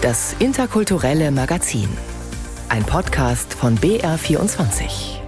Das 0.00 0.36
interkulturelle 0.38 1.32
Magazin. 1.32 1.88
Ein 2.68 2.84
Podcast 2.84 3.52
von 3.52 3.76
BR24. 3.78 5.18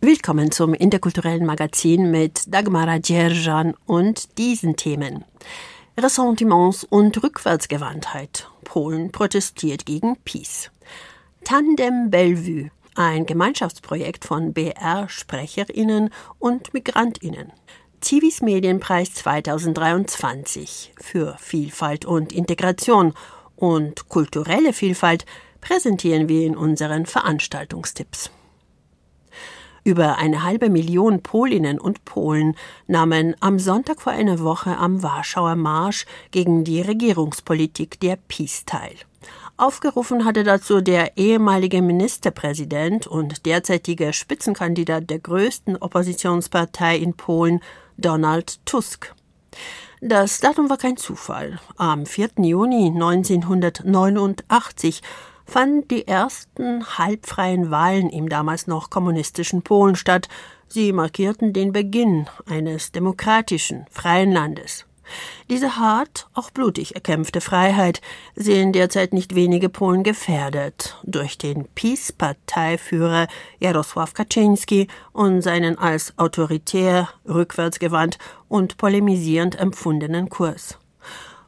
Willkommen 0.00 0.50
zum 0.50 0.72
interkulturellen 0.72 1.44
Magazin 1.44 2.10
mit 2.10 2.44
Dagmara 2.46 2.98
Djerjan 2.98 3.74
und 3.84 4.38
diesen 4.38 4.76
Themen. 4.76 5.26
Ressentiments 6.00 6.84
und 6.84 7.22
Rückwärtsgewandtheit. 7.22 8.48
Polen 8.64 9.12
protestiert 9.12 9.84
gegen 9.84 10.16
Peace. 10.24 10.70
Tandem 11.44 12.08
Bellevue, 12.08 12.70
ein 12.94 13.26
Gemeinschaftsprojekt 13.26 14.24
von 14.24 14.54
BR-SprecherInnen 14.54 16.08
und 16.38 16.72
MigrantInnen. 16.72 17.52
Zivis 18.02 18.42
Medienpreis 18.42 19.14
2023 19.14 20.92
für 21.00 21.36
Vielfalt 21.38 22.04
und 22.04 22.32
Integration 22.32 23.14
und 23.54 24.08
kulturelle 24.08 24.72
Vielfalt 24.72 25.24
präsentieren 25.60 26.28
wir 26.28 26.44
in 26.44 26.56
unseren 26.56 27.06
Veranstaltungstipps. 27.06 28.32
Über 29.84 30.18
eine 30.18 30.42
halbe 30.42 30.68
Million 30.68 31.22
Polinnen 31.22 31.78
und 31.78 32.04
Polen 32.04 32.56
nahmen 32.88 33.36
am 33.38 33.60
Sonntag 33.60 34.02
vor 34.02 34.12
einer 34.12 34.40
Woche 34.40 34.76
am 34.76 35.04
Warschauer 35.04 35.54
Marsch 35.54 36.04
gegen 36.32 36.64
die 36.64 36.80
Regierungspolitik 36.80 38.00
der 38.00 38.16
PiS 38.16 38.64
teil. 38.64 38.96
Aufgerufen 39.56 40.24
hatte 40.24 40.42
dazu 40.42 40.80
der 40.80 41.16
ehemalige 41.16 41.82
Ministerpräsident 41.82 43.06
und 43.06 43.46
derzeitige 43.46 44.12
Spitzenkandidat 44.12 45.08
der 45.08 45.20
größten 45.20 45.76
Oppositionspartei 45.76 46.96
in 46.96 47.14
Polen, 47.14 47.60
Donald 47.96 48.66
Tusk. 48.66 49.14
Das 50.00 50.40
Datum 50.40 50.68
war 50.68 50.78
kein 50.78 50.96
Zufall. 50.96 51.60
Am 51.76 52.06
4. 52.06 52.30
Juni 52.38 52.88
1989 52.88 55.00
fanden 55.44 55.86
die 55.88 56.08
ersten 56.08 56.98
halbfreien 56.98 57.70
Wahlen 57.70 58.10
im 58.10 58.28
damals 58.28 58.66
noch 58.66 58.90
kommunistischen 58.90 59.62
Polen 59.62 59.94
statt. 59.96 60.28
Sie 60.68 60.92
markierten 60.92 61.52
den 61.52 61.72
Beginn 61.72 62.28
eines 62.46 62.92
demokratischen, 62.92 63.86
freien 63.90 64.32
Landes. 64.32 64.86
Diese 65.50 65.76
hart, 65.76 66.28
auch 66.34 66.50
blutig 66.50 66.94
erkämpfte 66.94 67.40
Freiheit 67.40 68.00
sehen 68.34 68.72
derzeit 68.72 69.12
nicht 69.12 69.34
wenige 69.34 69.68
Polen 69.68 70.02
gefährdet 70.02 70.96
durch 71.04 71.38
den 71.38 71.66
PiS-Parteiführer 71.74 73.26
Jarosław 73.60 74.14
Kaczynski 74.14 74.88
und 75.12 75.42
seinen 75.42 75.78
als 75.78 76.18
autoritär, 76.18 77.08
rückwärtsgewandt 77.28 78.18
und 78.48 78.76
polemisierend 78.76 79.58
empfundenen 79.58 80.28
Kurs. 80.28 80.78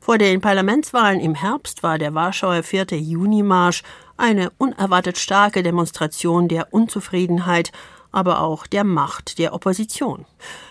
Vor 0.00 0.18
den 0.18 0.42
Parlamentswahlen 0.42 1.18
im 1.18 1.34
Herbst 1.34 1.82
war 1.82 1.96
der 1.96 2.12
Warschauer 2.12 2.62
4. 2.62 2.88
Juni-Marsch 2.92 3.82
eine 4.18 4.50
unerwartet 4.58 5.18
starke 5.18 5.62
Demonstration 5.62 6.46
der 6.46 6.74
Unzufriedenheit, 6.74 7.72
aber 8.14 8.40
auch 8.40 8.66
der 8.66 8.84
Macht 8.84 9.38
der 9.38 9.52
Opposition. 9.52 10.24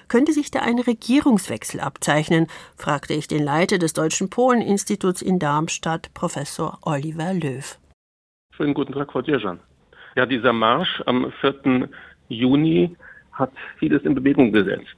Könnte 0.08 0.32
sich 0.32 0.50
da 0.50 0.60
ein 0.60 0.80
Regierungswechsel 0.80 1.80
abzeichnen? 1.80 2.48
fragte 2.78 3.14
ich 3.14 3.28
den 3.28 3.44
Leiter 3.44 3.78
des 3.78 3.94
Deutschen 3.94 4.30
Polen-Instituts 4.30 5.22
in 5.22 5.40
Darmstadt, 5.40 6.14
Professor 6.14 6.80
Oliver 6.84 7.34
Löw. 7.34 7.78
Schönen 8.56 8.74
guten 8.74 8.94
Tag, 8.94 9.12
Frau 9.12 9.22
Dirjan. 9.22 9.60
Ja, 10.16 10.26
dieser 10.26 10.54
Marsch 10.54 11.02
am 11.06 11.32
4. 11.42 11.90
Juni 12.30 12.96
hat 13.32 13.52
vieles 13.80 14.04
in 14.04 14.16
Bewegung 14.16 14.52
gesetzt. 14.52 14.96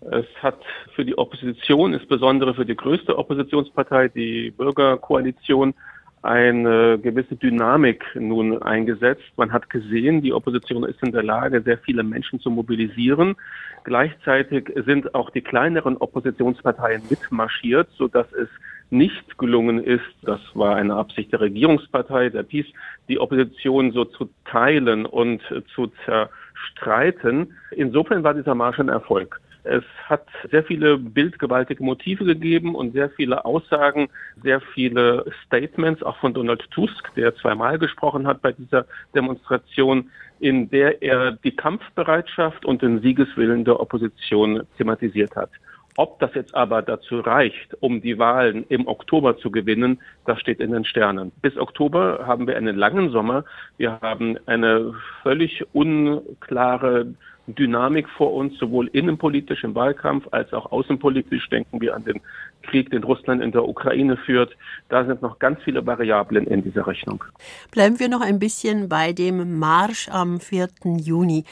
Es 0.00 0.26
hat 0.42 0.60
für 0.94 1.04
die 1.04 1.16
Opposition, 1.16 1.92
insbesondere 1.92 2.54
für 2.54 2.64
die 2.64 2.76
größte 2.76 3.16
Oppositionspartei, 3.16 4.08
die 4.08 4.50
Bürgerkoalition, 4.50 5.74
eine 6.22 6.98
gewisse 6.98 7.36
Dynamik 7.36 8.04
nun 8.14 8.62
eingesetzt. 8.62 9.24
Man 9.36 9.52
hat 9.52 9.70
gesehen, 9.70 10.20
die 10.20 10.32
Opposition 10.32 10.84
ist 10.84 11.02
in 11.02 11.12
der 11.12 11.22
Lage, 11.22 11.62
sehr 11.62 11.78
viele 11.78 12.02
Menschen 12.02 12.40
zu 12.40 12.50
mobilisieren. 12.50 13.36
Gleichzeitig 13.84 14.70
sind 14.84 15.14
auch 15.14 15.30
die 15.30 15.40
kleineren 15.40 15.96
Oppositionsparteien 15.96 17.02
mitmarschiert, 17.08 17.88
sodass 17.96 18.30
es 18.32 18.48
nicht 18.90 19.38
gelungen 19.38 19.82
ist, 19.82 20.02
das 20.22 20.40
war 20.54 20.76
eine 20.76 20.94
Absicht 20.94 21.32
der 21.32 21.40
Regierungspartei, 21.40 22.28
der 22.28 22.42
PiS, 22.42 22.66
die 23.08 23.20
Opposition 23.20 23.92
so 23.92 24.04
zu 24.04 24.28
teilen 24.44 25.06
und 25.06 25.40
zu 25.74 25.92
zerstreiten. 26.04 27.54
Insofern 27.70 28.24
war 28.24 28.34
dieser 28.34 28.54
Marsch 28.54 28.80
ein 28.80 28.88
Erfolg. 28.88 29.40
Es 29.64 29.84
hat 30.06 30.26
sehr 30.50 30.64
viele 30.64 30.96
bildgewaltige 30.96 31.82
Motive 31.82 32.24
gegeben 32.24 32.74
und 32.74 32.92
sehr 32.92 33.10
viele 33.10 33.44
Aussagen, 33.44 34.08
sehr 34.42 34.60
viele 34.60 35.24
Statements, 35.46 36.02
auch 36.02 36.16
von 36.16 36.34
Donald 36.34 36.70
Tusk, 36.70 37.14
der 37.14 37.34
zweimal 37.36 37.78
gesprochen 37.78 38.26
hat 38.26 38.42
bei 38.42 38.52
dieser 38.52 38.86
Demonstration, 39.14 40.10
in 40.38 40.70
der 40.70 41.02
er 41.02 41.32
die 41.32 41.54
Kampfbereitschaft 41.54 42.64
und 42.64 42.82
den 42.82 43.00
Siegeswillen 43.00 43.64
der 43.64 43.78
Opposition 43.80 44.62
thematisiert 44.78 45.36
hat. 45.36 45.50
Ob 45.96 46.18
das 46.20 46.34
jetzt 46.34 46.54
aber 46.54 46.80
dazu 46.82 47.20
reicht, 47.20 47.76
um 47.80 48.00
die 48.00 48.18
Wahlen 48.18 48.64
im 48.68 48.86
Oktober 48.86 49.36
zu 49.36 49.50
gewinnen, 49.50 50.00
das 50.24 50.40
steht 50.40 50.60
in 50.60 50.72
den 50.72 50.84
Sternen. 50.84 51.32
Bis 51.42 51.58
Oktober 51.58 52.24
haben 52.26 52.46
wir 52.46 52.56
einen 52.56 52.76
langen 52.76 53.10
Sommer. 53.10 53.44
Wir 53.76 54.00
haben 54.00 54.38
eine 54.46 54.94
völlig 55.22 55.62
unklare 55.74 57.14
Dynamik 57.54 58.08
vor 58.08 58.32
uns, 58.32 58.58
sowohl 58.58 58.88
innenpolitisch 58.88 59.64
im 59.64 59.74
Wahlkampf 59.74 60.28
als 60.30 60.52
auch 60.52 60.70
außenpolitisch. 60.72 61.48
Denken 61.48 61.80
wir 61.80 61.94
an 61.94 62.04
den 62.04 62.20
Krieg, 62.62 62.90
den 62.90 63.04
Russland 63.04 63.42
in 63.42 63.52
der 63.52 63.68
Ukraine 63.68 64.16
führt. 64.16 64.56
Da 64.88 65.04
sind 65.04 65.22
noch 65.22 65.38
ganz 65.38 65.62
viele 65.62 65.86
Variablen 65.86 66.46
in 66.46 66.62
dieser 66.62 66.86
Rechnung. 66.86 67.24
Bleiben 67.70 67.98
wir 67.98 68.08
noch 68.08 68.20
ein 68.20 68.38
bisschen 68.38 68.88
bei 68.88 69.12
dem 69.12 69.58
Marsch 69.58 70.08
am 70.08 70.40
4. 70.40 70.68
Juni. 70.84 71.44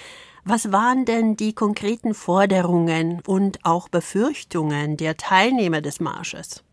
Was 0.44 0.72
waren 0.72 1.04
denn 1.04 1.36
die 1.36 1.52
konkreten 1.52 2.14
Forderungen 2.14 3.20
und 3.26 3.58
auch 3.64 3.88
Befürchtungen 3.88 4.96
der 4.96 5.16
Teilnehmer 5.16 5.82
des 5.82 6.00
Marsches? 6.00 6.64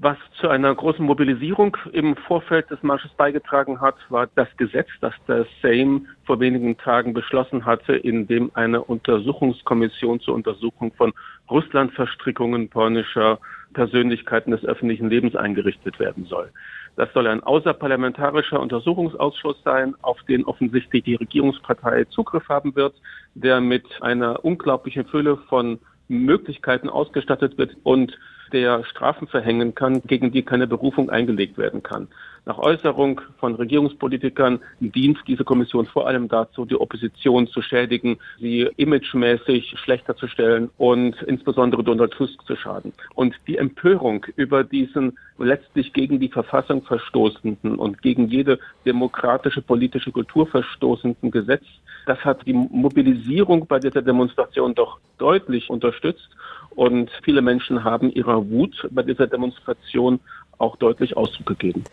Was 0.00 0.16
zu 0.40 0.48
einer 0.48 0.74
großen 0.74 1.04
Mobilisierung 1.04 1.76
im 1.92 2.16
Vorfeld 2.16 2.68
des 2.68 2.82
Marsches 2.82 3.12
beigetragen 3.12 3.80
hat, 3.80 3.94
war 4.08 4.28
das 4.34 4.48
Gesetz, 4.56 4.88
das 5.00 5.14
der 5.28 5.46
Sejm 5.62 6.08
vor 6.24 6.40
wenigen 6.40 6.76
Tagen 6.76 7.14
beschlossen 7.14 7.64
hatte, 7.64 7.94
in 7.94 8.26
dem 8.26 8.50
eine 8.54 8.82
Untersuchungskommission 8.82 10.18
zur 10.20 10.34
Untersuchung 10.34 10.92
von 10.94 11.12
Russlandverstrickungen 11.48 12.70
polnischer 12.70 13.38
Persönlichkeiten 13.72 14.50
des 14.50 14.64
öffentlichen 14.64 15.08
Lebens 15.10 15.36
eingerichtet 15.36 16.00
werden 16.00 16.24
soll. 16.24 16.50
Das 16.96 17.12
soll 17.12 17.26
ein 17.28 17.42
außerparlamentarischer 17.42 18.60
Untersuchungsausschuss 18.60 19.62
sein, 19.64 19.94
auf 20.02 20.20
den 20.24 20.44
offensichtlich 20.44 21.04
die 21.04 21.16
Regierungspartei 21.16 22.04
Zugriff 22.04 22.48
haben 22.48 22.74
wird, 22.74 22.94
der 23.34 23.60
mit 23.60 23.84
einer 24.02 24.44
unglaublichen 24.44 25.06
Fülle 25.06 25.36
von 25.48 25.78
Möglichkeiten 26.08 26.88
ausgestattet 26.88 27.58
wird 27.58 27.76
und 27.82 28.16
der 28.52 28.84
Strafen 28.84 29.26
verhängen 29.26 29.74
kann, 29.74 30.02
gegen 30.02 30.32
die 30.32 30.42
keine 30.42 30.66
Berufung 30.66 31.10
eingelegt 31.10 31.58
werden 31.58 31.82
kann. 31.82 32.08
Nach 32.46 32.58
Äußerung 32.58 33.22
von 33.38 33.54
Regierungspolitikern 33.54 34.60
dient 34.78 35.18
diese 35.26 35.44
Kommission 35.44 35.86
vor 35.86 36.06
allem 36.06 36.28
dazu, 36.28 36.66
die 36.66 36.78
Opposition 36.78 37.46
zu 37.46 37.62
schädigen, 37.62 38.18
sie 38.38 38.68
imagemäßig 38.76 39.74
schlechter 39.78 40.14
zu 40.14 40.28
stellen 40.28 40.68
und 40.76 41.22
insbesondere 41.22 41.82
Donald 41.82 42.12
Tusk 42.12 42.44
zu 42.46 42.54
schaden. 42.54 42.92
Und 43.14 43.34
die 43.46 43.56
Empörung 43.56 44.26
über 44.36 44.62
diesen 44.62 45.18
letztlich 45.38 45.94
gegen 45.94 46.20
die 46.20 46.28
Verfassung 46.28 46.82
verstoßenden 46.82 47.76
und 47.76 48.02
gegen 48.02 48.28
jede 48.28 48.58
demokratische 48.84 49.62
politische 49.62 50.12
Kultur 50.12 50.46
verstoßenden 50.46 51.30
Gesetz, 51.30 51.64
das 52.06 52.18
hat 52.18 52.46
die 52.46 52.52
Mobilisierung 52.52 53.66
bei 53.66 53.78
dieser 53.78 54.02
Demonstration 54.02 54.74
doch 54.74 54.98
deutlich 55.16 55.70
unterstützt. 55.70 56.28
Und 56.74 57.10
viele 57.22 57.42
Menschen 57.42 57.84
haben 57.84 58.10
ihrer 58.10 58.48
Wut 58.50 58.88
bei 58.90 59.02
dieser 59.02 59.26
Demonstration 59.26 60.20
auch 60.58 60.76
deutlich 60.76 61.16
Ausdruck 61.16 61.46
gegeben. 61.46 61.84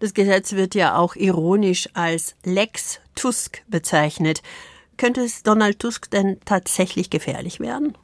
Das 0.00 0.14
Gesetz 0.14 0.54
wird 0.54 0.74
ja 0.74 0.96
auch 0.96 1.16
ironisch 1.16 1.88
als 1.94 2.36
Lex 2.44 3.00
Tusk 3.16 3.62
bezeichnet. 3.68 4.42
Könnte 4.96 5.22
es 5.22 5.42
Donald 5.42 5.80
Tusk 5.80 6.10
denn 6.10 6.38
tatsächlich 6.44 7.10
gefährlich 7.10 7.58
werden? 7.58 7.96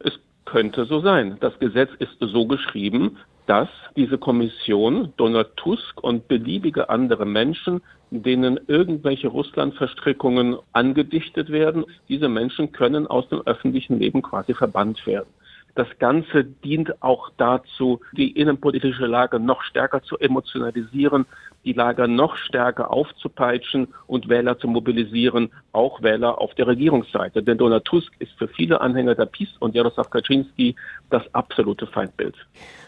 Es 0.00 0.12
könnte 0.44 0.84
so 0.84 1.00
sein. 1.00 1.36
Das 1.40 1.58
Gesetz 1.58 1.90
ist 1.98 2.16
so 2.20 2.46
geschrieben, 2.46 3.18
dass 3.46 3.68
diese 3.96 4.18
Kommission 4.18 5.12
Donald 5.16 5.56
Tusk 5.56 6.02
und 6.02 6.28
beliebige 6.28 6.88
andere 6.88 7.26
Menschen, 7.26 7.82
denen 8.10 8.58
irgendwelche 8.66 9.28
Russlandverstrickungen 9.28 10.56
angedichtet 10.72 11.50
werden, 11.50 11.84
diese 12.08 12.28
Menschen 12.28 12.72
können 12.72 13.06
aus 13.06 13.28
dem 13.28 13.42
öffentlichen 13.42 13.98
Leben 13.98 14.22
quasi 14.22 14.54
verbannt 14.54 15.06
werden. 15.06 15.28
Das 15.74 15.88
Ganze 15.98 16.44
dient 16.44 17.02
auch 17.02 17.30
dazu, 17.38 18.00
die 18.12 18.32
innenpolitische 18.32 19.06
Lage 19.06 19.40
noch 19.40 19.62
stärker 19.62 20.02
zu 20.02 20.18
emotionalisieren, 20.18 21.24
die 21.64 21.72
Lage 21.72 22.08
noch 22.08 22.36
stärker 22.36 22.90
aufzupeitschen 22.90 23.88
und 24.06 24.28
Wähler 24.28 24.58
zu 24.58 24.68
mobilisieren, 24.68 25.50
auch 25.72 26.02
Wähler 26.02 26.40
auf 26.40 26.54
der 26.54 26.66
Regierungsseite. 26.66 27.42
Denn 27.42 27.56
Donald 27.56 27.84
Tusk 27.86 28.12
ist 28.18 28.32
für 28.32 28.48
viele 28.48 28.80
Anhänger 28.82 29.14
der 29.14 29.26
PiS 29.26 29.56
und 29.60 29.74
Jaroslaw 29.74 30.08
Kaczynski 30.10 30.74
das 31.08 31.22
absolute 31.34 31.86
Feindbild. 31.86 32.34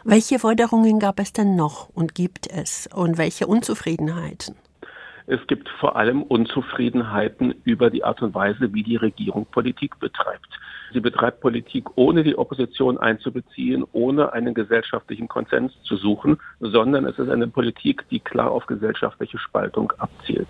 Welche 0.04 0.38
Forderungen 0.38 0.98
gab 0.98 1.20
es 1.20 1.32
denn 1.32 1.56
noch 1.56 1.88
und 1.90 2.14
gibt 2.14 2.50
es 2.50 2.86
und 2.94 3.16
welche 3.16 3.46
Unzufriedenheiten? 3.46 4.56
Es 5.26 5.40
gibt 5.46 5.70
vor 5.80 5.96
allem 5.96 6.22
Unzufriedenheiten 6.22 7.54
über 7.64 7.88
die 7.88 8.04
Art 8.04 8.20
und 8.20 8.34
Weise, 8.34 8.74
wie 8.74 8.82
die 8.82 8.96
Regierung 8.96 9.46
Politik 9.46 9.98
betreibt. 9.98 10.48
Sie 10.94 11.00
betreibt 11.00 11.40
Politik, 11.40 11.88
ohne 11.96 12.22
die 12.22 12.38
Opposition 12.38 12.98
einzubeziehen, 12.98 13.84
ohne 13.92 14.32
einen 14.32 14.54
gesellschaftlichen 14.54 15.26
Konsens 15.26 15.72
zu 15.82 15.96
suchen, 15.96 16.38
sondern 16.60 17.04
es 17.04 17.18
ist 17.18 17.28
eine 17.28 17.48
Politik, 17.48 18.08
die 18.10 18.20
klar 18.20 18.52
auf 18.52 18.66
gesellschaftliche 18.66 19.38
Spaltung 19.38 19.92
abzielt. 19.98 20.46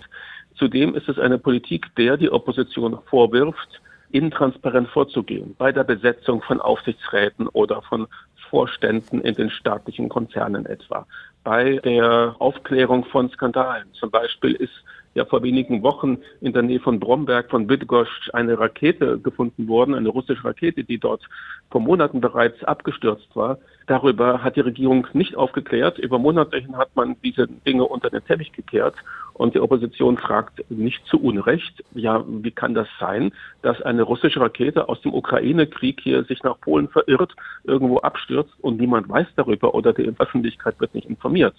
Zudem 0.53 0.93
ist 0.93 1.09
es 1.09 1.17
eine 1.17 1.39
Politik, 1.39 1.87
der 1.95 2.15
die 2.17 2.31
Opposition 2.31 2.99
vorwirft, 3.07 3.81
intransparent 4.11 4.87
vorzugehen, 4.89 5.55
bei 5.57 5.71
der 5.71 5.83
Besetzung 5.83 6.43
von 6.43 6.61
Aufsichtsräten 6.61 7.47
oder 7.47 7.81
von 7.81 8.05
Vorständen 8.51 9.21
in 9.21 9.33
den 9.33 9.49
staatlichen 9.49 10.09
Konzernen 10.09 10.67
etwa, 10.67 11.07
bei 11.43 11.77
der 11.83 12.35
Aufklärung 12.37 13.03
von 13.05 13.31
Skandalen. 13.31 13.91
Zum 13.93 14.11
Beispiel 14.11 14.53
ist 14.53 14.83
ja 15.15 15.25
vor 15.25 15.41
wenigen 15.41 15.81
Wochen 15.81 16.19
in 16.41 16.53
der 16.53 16.61
Nähe 16.61 16.79
von 16.79 16.99
Bromberg, 16.99 17.49
von 17.49 17.67
Bydgoszcz 17.67 18.29
eine 18.33 18.59
Rakete 18.59 19.17
gefunden 19.19 19.67
worden, 19.67 19.95
eine 19.95 20.09
russische 20.09 20.43
Rakete, 20.43 20.83
die 20.83 20.99
dort 20.99 21.23
vor 21.71 21.81
Monaten 21.81 22.21
bereits 22.21 22.63
abgestürzt 22.63 23.35
war. 23.35 23.57
Darüber 23.87 24.43
hat 24.43 24.55
die 24.55 24.61
Regierung 24.61 25.07
nicht 25.13 25.35
aufgeklärt. 25.35 25.99
Über 25.99 26.19
Monate 26.19 26.57
hin 26.57 26.77
hat 26.77 26.95
man 26.95 27.15
diese 27.23 27.47
Dinge 27.47 27.85
unter 27.85 28.09
den 28.09 28.25
Teppich 28.25 28.51
gekehrt. 28.51 28.95
Und 29.33 29.53
die 29.53 29.59
Opposition 29.59 30.17
fragt 30.17 30.69
nicht 30.69 31.05
zu 31.07 31.21
Unrecht, 31.21 31.83
ja, 31.93 32.23
wie 32.25 32.51
kann 32.51 32.73
das 32.73 32.87
sein, 32.99 33.33
dass 33.61 33.81
eine 33.81 34.03
russische 34.03 34.39
Rakete 34.39 34.87
aus 34.87 35.01
dem 35.01 35.13
Ukraine-Krieg 35.13 35.99
hier 36.01 36.23
sich 36.23 36.41
nach 36.43 36.59
Polen 36.59 36.87
verirrt, 36.87 37.35
irgendwo 37.65 37.97
abstürzt 37.97 38.53
und 38.61 38.79
niemand 38.79 39.09
weiß 39.09 39.27
darüber 39.35 39.75
oder 39.75 39.91
die 39.91 40.13
Öffentlichkeit 40.17 40.79
wird 40.79 40.95
nicht 40.95 41.09
informiert. 41.09 41.55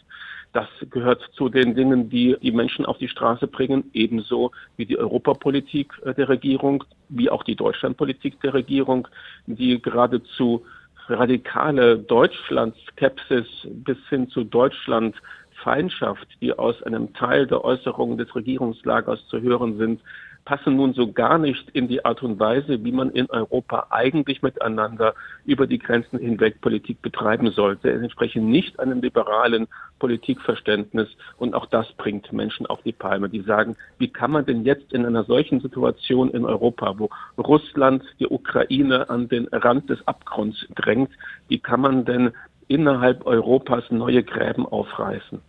Das 0.56 0.68
gehört 0.90 1.20
zu 1.34 1.50
den 1.50 1.74
Dingen, 1.74 2.08
die 2.08 2.34
die 2.40 2.50
Menschen 2.50 2.86
auf 2.86 2.96
die 2.96 3.08
Straße 3.08 3.46
bringen, 3.46 3.90
ebenso 3.92 4.52
wie 4.78 4.86
die 4.86 4.96
Europapolitik 4.96 5.92
äh, 6.02 6.14
der 6.14 6.30
Regierung, 6.30 6.82
wie 7.10 7.28
auch 7.28 7.42
die 7.42 7.56
Deutschlandpolitik 7.56 8.40
der 8.40 8.54
Regierung, 8.54 9.06
die 9.44 9.82
geradezu 9.82 10.64
radikale 11.08 11.98
Deutschlandskepsis 11.98 13.46
bis 13.64 13.98
hin 14.08 14.30
zu 14.30 14.44
Deutschlandfeindschaft, 14.44 16.26
die 16.40 16.54
aus 16.54 16.82
einem 16.84 17.12
Teil 17.12 17.46
der 17.46 17.62
Äußerungen 17.62 18.16
des 18.16 18.34
Regierungslagers 18.34 19.28
zu 19.28 19.42
hören 19.42 19.76
sind, 19.76 20.00
passen 20.46 20.76
nun 20.76 20.94
so 20.94 21.12
gar 21.12 21.36
nicht 21.36 21.68
in 21.70 21.88
die 21.88 22.04
Art 22.04 22.22
und 22.22 22.38
Weise, 22.40 22.82
wie 22.84 22.92
man 22.92 23.10
in 23.10 23.28
Europa 23.28 23.88
eigentlich 23.90 24.42
miteinander 24.42 25.14
über 25.44 25.66
die 25.66 25.78
Grenzen 25.78 26.18
hinweg 26.18 26.60
Politik 26.60 27.02
betreiben 27.02 27.50
sollte. 27.50 27.90
Es 27.90 28.00
entsprechen 28.00 28.48
nicht 28.48 28.80
einem 28.80 29.02
liberalen 29.02 29.66
Politikverständnis 29.98 31.08
und 31.36 31.54
auch 31.54 31.66
das 31.66 31.92
bringt 31.94 32.32
Menschen 32.32 32.64
auf 32.66 32.80
die 32.82 32.92
Palme, 32.92 33.28
die 33.28 33.40
sagen, 33.40 33.76
wie 33.98 34.08
kann 34.08 34.30
man 34.30 34.46
denn 34.46 34.64
jetzt 34.64 34.92
in 34.92 35.04
einer 35.04 35.24
solchen 35.24 35.60
Situation 35.60 36.30
in 36.30 36.44
Europa, 36.44 36.98
wo 36.98 37.10
Russland 37.36 38.04
die 38.20 38.28
Ukraine 38.28 39.10
an 39.10 39.28
den 39.28 39.48
Rand 39.48 39.90
des 39.90 40.06
Abgrunds 40.06 40.64
drängt, 40.76 41.10
wie 41.48 41.58
kann 41.58 41.80
man 41.80 42.04
denn 42.04 42.30
innerhalb 42.68 43.26
Europas 43.26 43.90
neue 43.90 44.22
Gräben 44.22 44.64
aufreißen? 44.64 45.40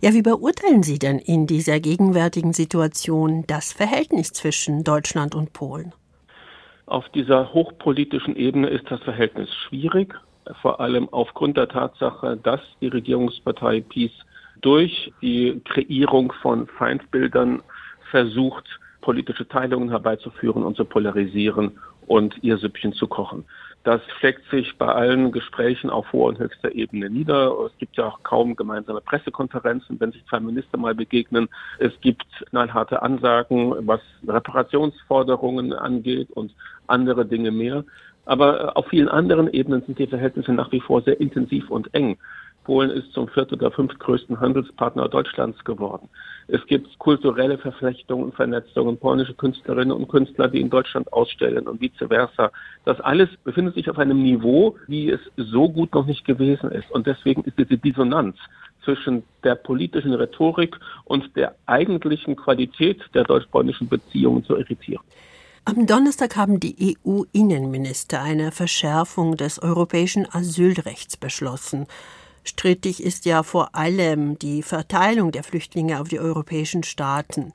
Ja, 0.00 0.14
wie 0.14 0.22
beurteilen 0.22 0.82
Sie 0.82 0.98
denn 0.98 1.18
in 1.18 1.46
dieser 1.46 1.80
gegenwärtigen 1.80 2.52
Situation 2.52 3.44
das 3.46 3.72
Verhältnis 3.72 4.32
zwischen 4.32 4.82
Deutschland 4.84 5.34
und 5.34 5.52
Polen? 5.52 5.92
Auf 6.86 7.08
dieser 7.10 7.52
hochpolitischen 7.52 8.34
Ebene 8.34 8.68
ist 8.68 8.90
das 8.90 9.02
Verhältnis 9.02 9.48
schwierig, 9.54 10.14
vor 10.62 10.80
allem 10.80 11.08
aufgrund 11.10 11.56
der 11.56 11.68
Tatsache, 11.68 12.38
dass 12.42 12.60
die 12.80 12.88
Regierungspartei 12.88 13.80
PiS 13.82 14.10
durch 14.60 15.12
die 15.22 15.60
Kreierung 15.64 16.32
von 16.42 16.66
Feindbildern 16.66 17.62
versucht, 18.10 18.64
politische 19.00 19.46
Teilungen 19.46 19.90
herbeizuführen 19.90 20.62
und 20.64 20.76
zu 20.76 20.84
polarisieren 20.84 21.78
und 22.06 22.36
ihr 22.42 22.58
Süppchen 22.58 22.92
zu 22.92 23.06
kochen. 23.06 23.44
Das 23.82 24.02
schlägt 24.18 24.48
sich 24.50 24.76
bei 24.76 24.86
allen 24.86 25.32
Gesprächen 25.32 25.88
auf 25.88 26.12
hoher 26.12 26.28
und 26.28 26.38
höchster 26.38 26.74
Ebene 26.74 27.08
nieder. 27.08 27.54
Es 27.64 27.76
gibt 27.78 27.96
ja 27.96 28.08
auch 28.08 28.22
kaum 28.22 28.54
gemeinsame 28.54 29.00
Pressekonferenzen, 29.00 29.98
wenn 29.98 30.12
sich 30.12 30.24
zwei 30.26 30.38
Minister 30.40 30.76
mal 30.76 30.94
begegnen. 30.94 31.48
Es 31.78 31.92
gibt 32.02 32.26
knallharte 32.50 33.00
Ansagen, 33.00 33.74
was 33.86 34.00
Reparationsforderungen 34.28 35.72
angeht 35.72 36.30
und 36.32 36.54
andere 36.88 37.24
Dinge 37.24 37.50
mehr. 37.52 37.84
Aber 38.26 38.76
auf 38.76 38.86
vielen 38.88 39.08
anderen 39.08 39.50
Ebenen 39.50 39.82
sind 39.86 39.98
die 39.98 40.06
Verhältnisse 40.06 40.52
nach 40.52 40.70
wie 40.72 40.80
vor 40.80 41.00
sehr 41.00 41.18
intensiv 41.18 41.70
und 41.70 41.92
eng. 41.94 42.18
Polen 42.64 42.90
ist 42.90 43.12
zum 43.12 43.28
viert- 43.28 43.52
oder 43.52 43.70
fünftgrößten 43.70 44.38
Handelspartner 44.38 45.08
Deutschlands 45.08 45.62
geworden. 45.64 46.08
Es 46.48 46.64
gibt 46.66 46.98
kulturelle 46.98 47.58
Verflechtungen 47.58 48.24
und 48.24 48.34
Vernetzungen, 48.34 48.98
polnische 48.98 49.34
Künstlerinnen 49.34 49.92
und 49.92 50.08
Künstler, 50.08 50.48
die 50.48 50.60
in 50.60 50.70
Deutschland 50.70 51.12
ausstellen 51.12 51.68
und 51.68 51.80
vice 51.80 52.08
versa. 52.08 52.50
Das 52.84 53.00
alles 53.00 53.28
befindet 53.44 53.74
sich 53.74 53.88
auf 53.88 53.98
einem 53.98 54.22
Niveau, 54.22 54.76
wie 54.86 55.10
es 55.10 55.20
so 55.36 55.68
gut 55.68 55.94
noch 55.94 56.06
nicht 56.06 56.24
gewesen 56.24 56.70
ist. 56.72 56.90
Und 56.90 57.06
deswegen 57.06 57.42
ist 57.42 57.58
diese 57.58 57.78
Dissonanz 57.78 58.36
zwischen 58.84 59.22
der 59.44 59.54
politischen 59.54 60.14
Rhetorik 60.14 60.76
und 61.04 61.36
der 61.36 61.54
eigentlichen 61.66 62.36
Qualität 62.36 63.00
der 63.14 63.24
deutsch-polnischen 63.24 63.88
Beziehungen 63.88 64.44
zu 64.44 64.56
irritieren. 64.56 65.02
Am 65.66 65.86
Donnerstag 65.86 66.36
haben 66.36 66.58
die 66.58 66.96
EU-Innenminister 67.06 68.22
eine 68.22 68.50
Verschärfung 68.50 69.36
des 69.36 69.62
europäischen 69.62 70.26
Asylrechts 70.32 71.16
beschlossen. 71.16 71.86
Strittig 72.42 73.02
ist 73.02 73.26
ja 73.26 73.42
vor 73.42 73.74
allem 73.74 74.38
die 74.38 74.62
Verteilung 74.62 75.30
der 75.30 75.44
Flüchtlinge 75.44 76.00
auf 76.00 76.08
die 76.08 76.20
europäischen 76.20 76.82
Staaten. 76.82 77.52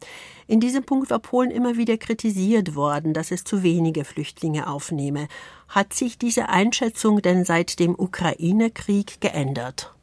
In 0.47 0.59
diesem 0.59 0.83
Punkt 0.83 1.09
war 1.09 1.19
Polen 1.19 1.49
immer 1.49 1.75
wieder 1.75 1.97
kritisiert 1.97 2.75
worden, 2.75 3.13
dass 3.13 3.31
es 3.31 3.43
zu 3.43 3.63
wenige 3.63 4.05
Flüchtlinge 4.05 4.67
aufnehme. 4.67 5.27
Hat 5.67 5.93
sich 5.93 6.19
diese 6.19 6.49
Einschätzung 6.49 7.21
denn 7.21 7.45
seit 7.45 7.79
dem 7.79 7.95
Ukraine-Krieg 7.97 9.19
geändert? 9.21 9.94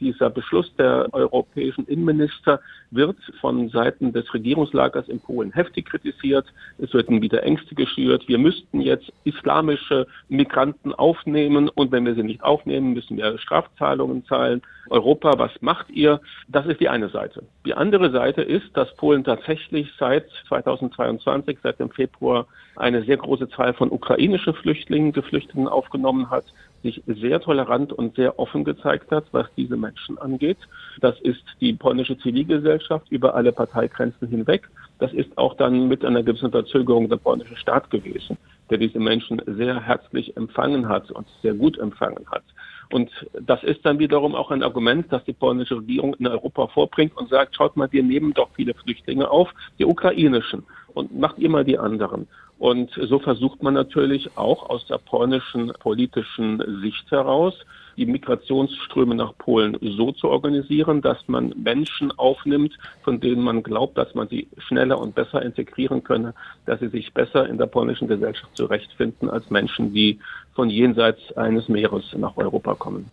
Dieser 0.00 0.30
Beschluss 0.30 0.74
der 0.76 1.08
europäischen 1.12 1.86
Innenminister 1.86 2.60
wird 2.90 3.16
von 3.40 3.68
Seiten 3.70 4.12
des 4.12 4.32
Regierungslagers 4.32 5.08
in 5.08 5.20
Polen 5.20 5.52
heftig 5.52 5.86
kritisiert. 5.86 6.46
Es 6.78 6.92
werden 6.92 7.22
wieder 7.22 7.42
Ängste 7.42 7.74
geschürt. 7.74 8.28
Wir 8.28 8.38
müssten 8.38 8.80
jetzt 8.80 9.10
islamische 9.24 10.06
Migranten 10.28 10.92
aufnehmen 10.92 11.68
und 11.68 11.92
wenn 11.92 12.04
wir 12.04 12.14
sie 12.14 12.22
nicht 12.22 12.42
aufnehmen, 12.42 12.92
müssen 12.92 13.16
wir 13.16 13.38
Strafzahlungen 13.38 14.24
zahlen. 14.26 14.62
Europa, 14.90 15.38
was 15.38 15.50
macht 15.60 15.90
ihr? 15.90 16.20
Das 16.48 16.66
ist 16.66 16.80
die 16.80 16.88
eine 16.88 17.08
Seite. 17.08 17.42
Die 17.64 17.74
andere 17.74 18.10
Seite 18.10 18.42
ist, 18.42 18.76
dass 18.76 18.94
Polen 18.96 19.24
tatsächlich 19.24 19.90
seit 19.98 20.30
2022, 20.48 21.58
seit 21.62 21.80
dem 21.80 21.90
Februar, 21.90 22.46
eine 22.76 23.02
sehr 23.02 23.16
große 23.16 23.48
Zahl 23.48 23.72
von 23.72 23.90
ukrainischen 23.90 24.54
Flüchtlingen, 24.54 25.12
Geflüchteten 25.12 25.66
aufgenommen 25.66 26.30
hat 26.30 26.44
sich 26.82 27.02
sehr 27.06 27.40
tolerant 27.40 27.92
und 27.92 28.16
sehr 28.16 28.38
offen 28.38 28.64
gezeigt 28.64 29.10
hat, 29.10 29.24
was 29.32 29.46
diese 29.56 29.76
Menschen 29.76 30.18
angeht. 30.18 30.58
Das 31.00 31.20
ist 31.20 31.42
die 31.60 31.72
polnische 31.72 32.18
Zivilgesellschaft 32.18 33.10
über 33.10 33.34
alle 33.34 33.52
Parteigrenzen 33.52 34.28
hinweg. 34.28 34.68
Das 34.98 35.12
ist 35.12 35.36
auch 35.36 35.54
dann 35.54 35.88
mit 35.88 36.04
einer 36.04 36.22
gewissen 36.22 36.50
Verzögerung 36.50 37.08
der 37.08 37.16
polnische 37.16 37.56
Staat 37.56 37.90
gewesen, 37.90 38.38
der 38.70 38.78
diese 38.78 38.98
Menschen 38.98 39.42
sehr 39.46 39.80
herzlich 39.80 40.36
empfangen 40.36 40.88
hat 40.88 41.10
und 41.10 41.26
sehr 41.42 41.54
gut 41.54 41.78
empfangen 41.78 42.24
hat. 42.30 42.44
Und 42.92 43.10
das 43.40 43.62
ist 43.64 43.84
dann 43.84 43.98
wiederum 43.98 44.34
auch 44.34 44.50
ein 44.50 44.62
Argument, 44.62 45.06
das 45.10 45.24
die 45.24 45.32
polnische 45.32 45.76
Regierung 45.76 46.14
in 46.14 46.26
Europa 46.26 46.68
vorbringt 46.68 47.16
und 47.16 47.28
sagt, 47.28 47.56
schaut 47.56 47.76
mal, 47.76 47.90
wir 47.90 48.02
nehmen 48.02 48.32
doch 48.32 48.48
viele 48.54 48.74
Flüchtlinge 48.74 49.28
auf, 49.28 49.52
die 49.78 49.84
ukrainischen, 49.84 50.64
und 50.96 51.18
macht 51.18 51.38
mal 51.38 51.64
die 51.64 51.78
anderen. 51.78 52.26
Und 52.58 52.90
so 52.90 53.18
versucht 53.18 53.62
man 53.62 53.74
natürlich 53.74 54.38
auch 54.38 54.70
aus 54.70 54.86
der 54.86 54.96
polnischen 54.96 55.72
politischen 55.78 56.80
Sicht 56.80 57.10
heraus, 57.10 57.54
die 57.98 58.06
Migrationsströme 58.06 59.14
nach 59.14 59.36
Polen 59.36 59.76
so 59.82 60.12
zu 60.12 60.28
organisieren, 60.28 61.02
dass 61.02 61.28
man 61.28 61.52
Menschen 61.62 62.12
aufnimmt, 62.18 62.78
von 63.02 63.20
denen 63.20 63.42
man 63.42 63.62
glaubt, 63.62 63.98
dass 63.98 64.14
man 64.14 64.28
sie 64.28 64.48
schneller 64.56 64.98
und 64.98 65.14
besser 65.14 65.42
integrieren 65.42 66.02
könne, 66.02 66.34
dass 66.64 66.80
sie 66.80 66.88
sich 66.88 67.12
besser 67.12 67.46
in 67.46 67.58
der 67.58 67.66
polnischen 67.66 68.08
Gesellschaft 68.08 68.56
zurechtfinden 68.56 69.28
als 69.28 69.50
Menschen, 69.50 69.92
die 69.92 70.18
von 70.54 70.70
jenseits 70.70 71.36
eines 71.36 71.68
Meeres 71.68 72.14
nach 72.16 72.38
Europa 72.38 72.74
kommen. 72.74 73.10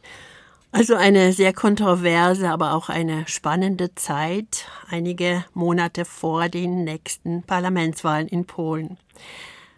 Also 0.74 0.96
eine 0.96 1.34
sehr 1.34 1.53
kontroverse, 1.53 2.50
aber 2.50 2.74
auch 2.74 2.89
eine 2.89 3.27
spannende 3.27 3.94
Zeit, 3.94 4.65
einige 4.89 5.46
Monate 5.53 6.03
vor 6.03 6.50
den 6.50 6.84
nächsten 6.84 7.44
Parlamentswahlen 7.44 8.27
in 8.27 8.46
Polen. 8.46 8.98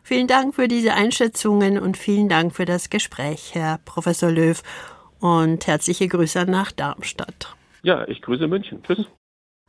Vielen 0.03 0.27
Dank 0.27 0.55
für 0.55 0.69
diese 0.69 0.93
Einschätzungen 0.93 1.79
und 1.79 1.97
vielen 1.97 2.29
Dank 2.29 2.55
für 2.55 2.63
das 2.63 2.89
Gespräch, 2.89 3.55
Herr 3.55 3.79
Professor 3.83 4.31
Löw. 4.31 4.63
Und 5.19 5.67
herzliche 5.67 6.07
Grüße 6.07 6.45
nach 6.45 6.71
Darmstadt. 6.71 7.53
Ja, 7.83 8.07
ich 8.07 8.21
grüße 8.21 8.47
München. 8.47 8.81
Tschüss. 8.83 9.05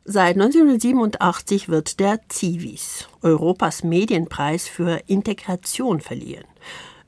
Seit 0.05 0.35
1987 0.35 1.67
wird 1.67 1.99
der 1.99 2.21
CIVIS, 2.31 3.09
Europas 3.21 3.83
Medienpreis 3.83 4.69
für 4.69 5.01
Integration, 5.07 5.99
verliehen. 5.99 6.45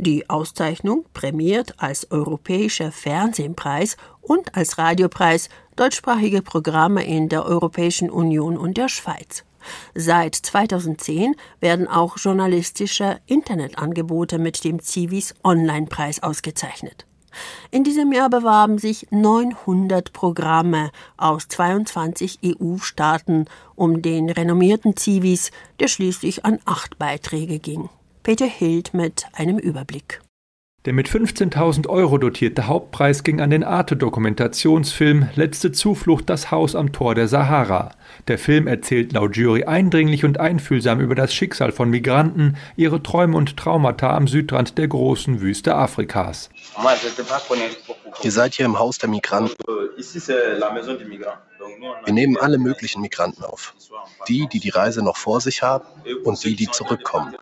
Die 0.01 0.29
Auszeichnung 0.29 1.03
prämiert 1.13 1.73
als 1.75 2.09
Europäischer 2.09 2.89
Fernsehpreis 2.89 3.97
und 4.21 4.55
als 4.55 4.77
Radiopreis 4.77 5.49
deutschsprachige 5.75 6.41
Programme 6.41 7.03
in 7.03 7.27
der 7.27 7.45
Europäischen 7.45 8.09
Union 8.09 8.57
und 8.57 8.77
der 8.77 8.87
Schweiz. 8.87 9.43
Seit 9.93 10.35
2010 10.35 11.35
werden 11.59 11.89
auch 11.89 12.15
journalistische 12.17 13.19
Internetangebote 13.25 14.39
mit 14.39 14.63
dem 14.63 14.79
Civis 14.79 15.35
Online-Preis 15.43 16.23
ausgezeichnet. 16.23 17.05
In 17.69 17.83
diesem 17.83 18.13
Jahr 18.13 18.29
bewarben 18.29 18.77
sich 18.77 19.07
900 19.11 20.13
Programme 20.13 20.91
aus 21.17 21.49
22 21.49 22.39
EU-Staaten 22.45 23.47
um 23.75 24.01
den 24.01 24.29
renommierten 24.29 24.95
Civis, 24.95 25.51
der 25.81 25.89
schließlich 25.89 26.45
an 26.45 26.59
acht 26.63 26.97
Beiträge 26.97 27.59
ging. 27.59 27.89
Peter 28.29 28.45
Hild 28.45 28.93
mit 28.93 29.25
einem 29.33 29.57
Überblick. 29.57 30.21
Der 30.85 30.93
mit 30.93 31.09
15.000 31.09 31.87
Euro 31.87 32.19
dotierte 32.19 32.67
Hauptpreis 32.67 33.23
ging 33.23 33.41
an 33.41 33.49
den 33.49 33.63
Arte-Dokumentationsfilm 33.63 35.29
Letzte 35.33 35.71
Zuflucht 35.71 36.29
Das 36.29 36.51
Haus 36.51 36.75
am 36.75 36.91
Tor 36.91 37.15
der 37.15 37.27
Sahara. 37.27 37.95
Der 38.27 38.37
Film 38.37 38.67
erzählt 38.67 39.13
laut 39.13 39.35
Jury 39.35 39.63
eindringlich 39.63 40.25
und 40.25 40.39
einfühlsam 40.39 40.99
über 40.99 41.15
das 41.15 41.33
Schicksal 41.33 41.71
von 41.71 41.89
Migranten, 41.89 42.55
ihre 42.75 43.01
Träume 43.01 43.35
und 43.35 43.57
Traumata 43.57 44.15
am 44.15 44.27
Südrand 44.27 44.77
der 44.77 44.89
großen 44.89 45.41
Wüste 45.41 45.73
Afrikas. 45.73 46.51
Ihr 48.23 48.31
seid 48.31 48.53
hier 48.53 48.65
im 48.65 48.79
Haus 48.79 48.97
der 48.97 49.09
Migranten. 49.09 49.55
Wir 52.05 52.13
nehmen 52.13 52.37
alle 52.37 52.57
möglichen 52.57 53.01
Migranten 53.01 53.43
auf. 53.43 53.73
Die, 54.27 54.47
die 54.47 54.59
die 54.59 54.69
Reise 54.69 55.03
noch 55.03 55.17
vor 55.17 55.41
sich 55.41 55.63
haben 55.63 55.85
und 56.23 56.43
die, 56.43 56.55
die 56.55 56.69
zurückkommen. 56.69 57.35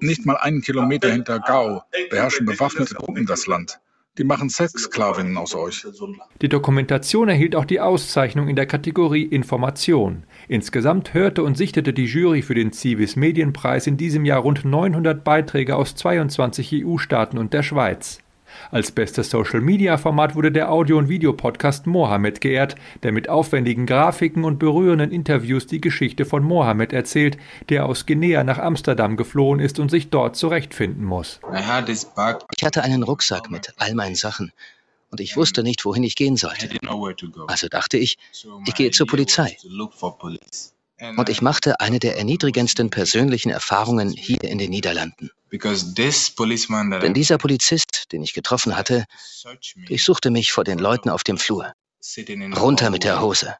Nicht 0.00 0.26
mal 0.26 0.36
einen 0.36 0.62
Kilometer 0.62 1.10
hinter 1.10 1.40
Gao 1.40 1.82
beherrschen 2.10 2.46
bewaffnete 2.46 2.94
Gruppen 2.94 3.26
das 3.26 3.46
Land. 3.46 3.80
Die 4.18 4.24
machen 4.24 4.50
Sexsklavinnen 4.50 5.38
aus 5.38 5.54
euch. 5.54 5.86
Die 6.42 6.50
Dokumentation 6.50 7.30
erhielt 7.30 7.56
auch 7.56 7.64
die 7.64 7.80
Auszeichnung 7.80 8.48
in 8.48 8.56
der 8.56 8.66
Kategorie 8.66 9.22
Information. 9.22 10.24
Insgesamt 10.48 11.14
hörte 11.14 11.42
und 11.42 11.56
sichtete 11.56 11.94
die 11.94 12.04
Jury 12.04 12.42
für 12.42 12.54
den 12.54 12.74
Civis 12.74 13.16
Medienpreis 13.16 13.86
in 13.86 13.96
diesem 13.96 14.26
Jahr 14.26 14.40
rund 14.40 14.66
900 14.66 15.24
Beiträge 15.24 15.76
aus 15.76 15.94
22 15.94 16.84
EU-Staaten 16.84 17.38
und 17.38 17.54
der 17.54 17.62
Schweiz. 17.62 18.21
Als 18.72 18.90
bestes 18.90 19.28
Social-Media-Format 19.28 20.34
wurde 20.34 20.50
der 20.50 20.72
Audio- 20.72 20.96
und 20.96 21.10
Videopodcast 21.10 21.86
Mohammed 21.86 22.40
geehrt, 22.40 22.74
der 23.02 23.12
mit 23.12 23.28
aufwendigen 23.28 23.84
Grafiken 23.84 24.44
und 24.44 24.58
berührenden 24.58 25.10
Interviews 25.12 25.66
die 25.66 25.82
Geschichte 25.82 26.24
von 26.24 26.42
Mohammed 26.42 26.94
erzählt, 26.94 27.36
der 27.68 27.84
aus 27.84 28.06
Guinea 28.06 28.44
nach 28.44 28.56
Amsterdam 28.56 29.18
geflohen 29.18 29.60
ist 29.60 29.78
und 29.78 29.90
sich 29.90 30.08
dort 30.08 30.36
zurechtfinden 30.36 31.04
muss. 31.04 31.38
Ich 31.54 32.64
hatte 32.64 32.82
einen 32.82 33.02
Rucksack 33.02 33.50
mit 33.50 33.74
all 33.76 33.94
meinen 33.94 34.14
Sachen 34.14 34.52
und 35.10 35.20
ich 35.20 35.36
wusste 35.36 35.62
nicht, 35.62 35.84
wohin 35.84 36.02
ich 36.02 36.16
gehen 36.16 36.38
sollte. 36.38 36.70
Also 37.48 37.68
dachte 37.68 37.98
ich, 37.98 38.16
ich 38.64 38.74
gehe 38.74 38.90
zur 38.90 39.06
Polizei. 39.06 39.54
Und 41.16 41.28
ich 41.28 41.42
machte 41.42 41.80
eine 41.80 41.98
der 41.98 42.16
erniedrigendsten 42.16 42.90
persönlichen 42.90 43.50
Erfahrungen 43.50 44.10
hier 44.10 44.42
in 44.44 44.58
den 44.58 44.70
Niederlanden. 44.70 45.30
Denn 45.50 47.14
dieser 47.14 47.38
Polizist, 47.38 48.12
den 48.12 48.22
ich 48.22 48.34
getroffen 48.34 48.76
hatte, 48.76 49.04
durchsuchte 49.86 50.30
mich 50.30 50.52
vor 50.52 50.64
den 50.64 50.78
Leuten 50.78 51.10
auf 51.10 51.24
dem 51.24 51.38
Flur. 51.38 51.72
Runter 52.56 52.90
mit 52.90 53.04
der 53.04 53.20
Hose. 53.20 53.56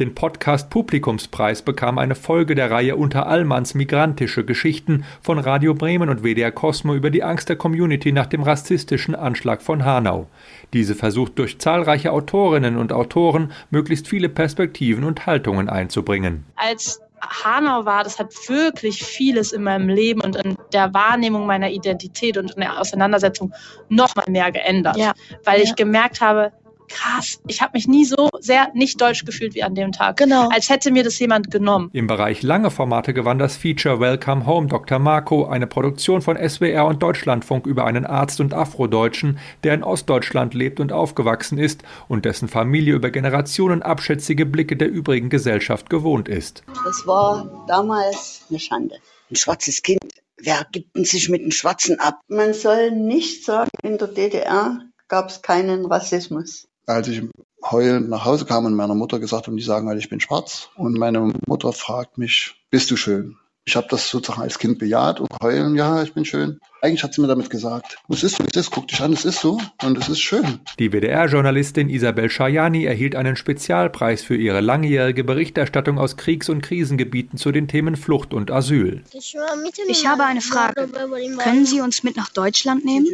Den 0.00 0.16
Podcast 0.16 0.68
Publikumspreis 0.68 1.62
bekam 1.62 1.96
eine 1.96 2.16
Folge 2.16 2.56
der 2.56 2.72
Reihe 2.72 2.96
Unter 2.96 3.28
Allmanns 3.28 3.74
migrantische 3.74 4.44
Geschichten 4.44 5.04
von 5.22 5.38
Radio 5.38 5.74
Bremen 5.74 6.08
und 6.08 6.24
WDR 6.24 6.50
Cosmo 6.50 6.94
über 6.94 7.10
die 7.10 7.22
Angst 7.22 7.48
der 7.48 7.54
Community 7.54 8.10
nach 8.10 8.26
dem 8.26 8.42
rassistischen 8.42 9.14
Anschlag 9.14 9.62
von 9.62 9.84
Hanau. 9.84 10.26
Diese 10.72 10.96
versucht 10.96 11.38
durch 11.38 11.60
zahlreiche 11.60 12.10
Autorinnen 12.10 12.78
und 12.78 12.92
Autoren 12.92 13.52
möglichst 13.70 14.08
viele 14.08 14.28
Perspektiven 14.28 15.04
und 15.04 15.26
Haltungen 15.26 15.68
einzubringen. 15.68 16.44
Als 16.56 17.00
Hanau 17.20 17.84
war, 17.84 18.02
das 18.02 18.18
hat 18.18 18.34
wirklich 18.48 19.04
vieles 19.04 19.52
in 19.52 19.62
meinem 19.62 19.88
Leben 19.88 20.20
und 20.20 20.34
in 20.34 20.56
der 20.72 20.92
Wahrnehmung 20.92 21.46
meiner 21.46 21.70
Identität 21.70 22.36
und 22.36 22.50
in 22.50 22.62
der 22.62 22.80
Auseinandersetzung 22.80 23.52
noch 23.88 24.16
mal 24.16 24.26
mehr 24.28 24.50
geändert, 24.50 24.96
ja. 24.96 25.12
weil 25.44 25.60
ich 25.60 25.76
gemerkt 25.76 26.20
habe, 26.20 26.50
krass, 26.88 27.40
ich 27.46 27.60
habe 27.62 27.72
mich 27.74 27.86
nie 27.86 28.04
so 28.04 28.28
sehr 28.40 28.68
nicht 28.74 29.00
deutsch 29.00 29.24
gefühlt 29.24 29.54
wie 29.54 29.62
an 29.62 29.74
dem 29.74 29.92
Tag. 29.92 30.16
Genau. 30.16 30.48
Als 30.48 30.68
hätte 30.70 30.90
mir 30.90 31.04
das 31.04 31.18
jemand 31.18 31.50
genommen. 31.50 31.90
Im 31.92 32.06
Bereich 32.06 32.42
lange 32.42 32.70
Formate 32.70 33.14
gewann 33.14 33.38
das 33.38 33.56
Feature 33.56 34.00
Welcome 34.00 34.46
Home 34.46 34.66
Dr. 34.68 34.98
Marco, 34.98 35.46
eine 35.46 35.66
Produktion 35.66 36.22
von 36.22 36.36
SWR 36.36 36.86
und 36.86 37.02
Deutschlandfunk 37.02 37.66
über 37.66 37.84
einen 37.84 38.04
Arzt 38.04 38.40
und 38.40 38.54
Afrodeutschen, 38.54 39.38
der 39.64 39.74
in 39.74 39.84
Ostdeutschland 39.84 40.54
lebt 40.54 40.80
und 40.80 40.92
aufgewachsen 40.92 41.58
ist 41.58 41.82
und 42.08 42.24
dessen 42.24 42.48
Familie 42.48 42.94
über 42.94 43.10
Generationen 43.10 43.82
abschätzige 43.82 44.46
Blicke 44.46 44.76
der 44.76 44.88
übrigen 44.88 45.28
Gesellschaft 45.28 45.90
gewohnt 45.90 46.28
ist. 46.28 46.62
Das 46.84 47.06
war 47.06 47.64
damals 47.68 48.42
eine 48.48 48.58
Schande. 48.58 48.96
Ein 49.30 49.36
schwarzes 49.36 49.82
Kind. 49.82 50.00
Wer 50.40 50.66
gibt 50.70 50.96
sich 51.06 51.28
mit 51.28 51.42
einem 51.42 51.50
Schwarzen 51.50 51.98
ab? 51.98 52.20
Man 52.28 52.54
soll 52.54 52.92
nicht 52.92 53.44
sagen, 53.44 53.70
in 53.82 53.98
der 53.98 54.08
DDR 54.08 54.78
gab 55.08 55.30
es 55.30 55.42
keinen 55.42 55.84
Rassismus 55.86 56.67
als 56.88 57.08
ich 57.08 57.22
heulend 57.64 58.08
nach 58.08 58.24
Hause 58.24 58.44
kam 58.44 58.64
und 58.64 58.74
meiner 58.74 58.94
Mutter 58.94 59.18
gesagt 59.18 59.46
habe, 59.46 59.56
die 59.56 59.62
sagen 59.62 59.88
halt, 59.88 59.98
ich 59.98 60.08
bin 60.08 60.20
schwarz. 60.20 60.70
Und 60.76 60.98
meine 60.98 61.32
Mutter 61.46 61.72
fragt 61.72 62.18
mich, 62.18 62.54
bist 62.70 62.90
du 62.90 62.96
schön? 62.96 63.36
Ich 63.68 63.76
habe 63.76 63.86
das 63.90 64.08
sozusagen 64.08 64.40
als 64.40 64.58
Kind 64.58 64.78
bejaht 64.78 65.20
und 65.20 65.28
heulen, 65.42 65.76
ja, 65.76 66.02
ich 66.02 66.14
bin 66.14 66.24
schön. 66.24 66.58
Eigentlich 66.80 67.02
hat 67.04 67.12
sie 67.12 67.20
mir 67.20 67.26
damit 67.26 67.50
gesagt, 67.50 67.98
es 68.08 68.22
ist 68.22 68.36
so, 68.36 68.44
es 68.44 68.56
ist, 68.56 68.70
guck 68.70 68.88
dich 68.88 69.02
an, 69.02 69.12
es 69.12 69.26
ist 69.26 69.40
so 69.40 69.60
und 69.84 69.98
es 69.98 70.08
ist 70.08 70.20
schön. 70.20 70.60
Die 70.78 70.90
WDR-Journalistin 70.90 71.90
Isabel 71.90 72.30
Schajani 72.30 72.86
erhielt 72.86 73.14
einen 73.14 73.36
Spezialpreis 73.36 74.22
für 74.22 74.36
ihre 74.36 74.62
langjährige 74.62 75.22
Berichterstattung 75.22 75.98
aus 75.98 76.16
Kriegs- 76.16 76.48
und 76.48 76.62
Krisengebieten 76.62 77.36
zu 77.36 77.52
den 77.52 77.68
Themen 77.68 77.96
Flucht 77.96 78.32
und 78.32 78.50
Asyl. 78.50 79.04
Ich 79.12 80.06
habe 80.06 80.24
eine 80.24 80.40
Frage. 80.40 80.88
Können 81.36 81.66
Sie 81.66 81.82
uns 81.82 82.02
mit 82.02 82.16
nach 82.16 82.30
Deutschland 82.30 82.86
nehmen? 82.86 83.06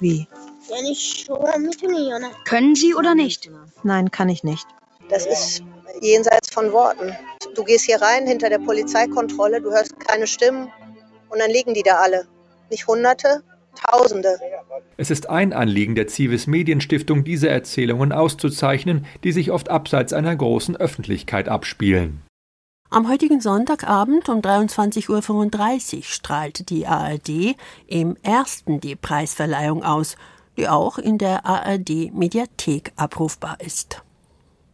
Wie? 0.00 0.26
Können 2.46 2.74
Sie 2.74 2.94
oder 2.96 3.14
nicht? 3.14 3.48
Nein, 3.84 4.10
kann 4.10 4.28
ich 4.28 4.42
nicht. 4.42 4.66
Das 5.08 5.24
ist 5.26 5.62
jenseits 6.00 6.50
von 6.52 6.72
Worten. 6.72 7.16
Du 7.54 7.64
gehst 7.64 7.86
hier 7.86 8.00
rein 8.00 8.26
hinter 8.26 8.48
der 8.48 8.58
Polizeikontrolle, 8.58 9.60
du 9.60 9.70
hörst 9.70 9.98
keine 10.00 10.26
Stimmen 10.26 10.72
und 11.28 11.38
dann 11.38 11.50
liegen 11.50 11.74
die 11.74 11.82
da 11.82 11.96
alle. 11.96 12.26
Nicht 12.70 12.86
Hunderte, 12.86 13.42
Tausende. 13.74 14.38
Es 14.96 15.10
ist 15.10 15.30
ein 15.30 15.52
Anliegen 15.52 15.94
der 15.94 16.08
Civis 16.08 16.46
Medienstiftung, 16.46 17.24
diese 17.24 17.48
Erzählungen 17.48 18.12
auszuzeichnen, 18.12 19.06
die 19.24 19.32
sich 19.32 19.50
oft 19.50 19.68
abseits 19.68 20.12
einer 20.12 20.34
großen 20.34 20.76
Öffentlichkeit 20.76 21.48
abspielen. 21.48 22.22
Am 22.90 23.08
heutigen 23.08 23.40
Sonntagabend 23.40 24.28
um 24.28 24.40
23.35 24.40 25.96
Uhr 25.96 26.02
strahlt 26.02 26.70
die 26.70 26.86
ARD 26.86 27.54
im 27.86 28.16
ersten 28.22 28.80
die 28.80 28.96
Preisverleihung 28.96 29.84
aus, 29.84 30.16
die 30.56 30.68
auch 30.68 30.98
in 30.98 31.16
der 31.16 31.46
ARD 31.46 32.12
Mediathek 32.12 32.92
abrufbar 32.96 33.58
ist. 33.60 34.02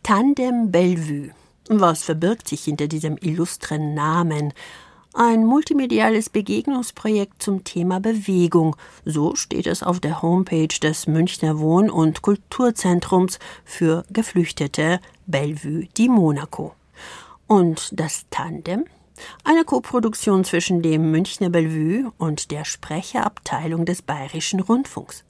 Tandem 0.06 0.70
Bellevue. 0.70 1.32
Was 1.68 2.04
verbirgt 2.04 2.46
sich 2.46 2.62
hinter 2.62 2.86
diesem 2.86 3.18
illustren 3.20 3.94
Namen? 3.94 4.54
Ein 5.14 5.44
multimediales 5.44 6.30
Begegnungsprojekt 6.30 7.42
zum 7.42 7.64
Thema 7.64 7.98
Bewegung. 7.98 8.76
So 9.04 9.34
steht 9.34 9.66
es 9.66 9.82
auf 9.82 9.98
der 9.98 10.22
Homepage 10.22 10.68
des 10.68 11.08
Münchner 11.08 11.58
Wohn- 11.58 11.90
und 11.90 12.22
Kulturzentrums 12.22 13.40
für 13.64 14.04
Geflüchtete 14.12 15.00
Bellevue 15.26 15.88
di 15.98 16.08
Monaco. 16.08 16.76
Und 17.48 17.88
das 17.90 18.26
Tandem? 18.30 18.84
Eine 19.42 19.64
Koproduktion 19.64 20.44
zwischen 20.44 20.82
dem 20.82 21.10
Münchner 21.10 21.50
Bellevue 21.50 22.12
und 22.16 22.52
der 22.52 22.64
Sprecherabteilung 22.64 23.84
des 23.84 24.02
Bayerischen 24.02 24.60
Rundfunks. 24.60 25.24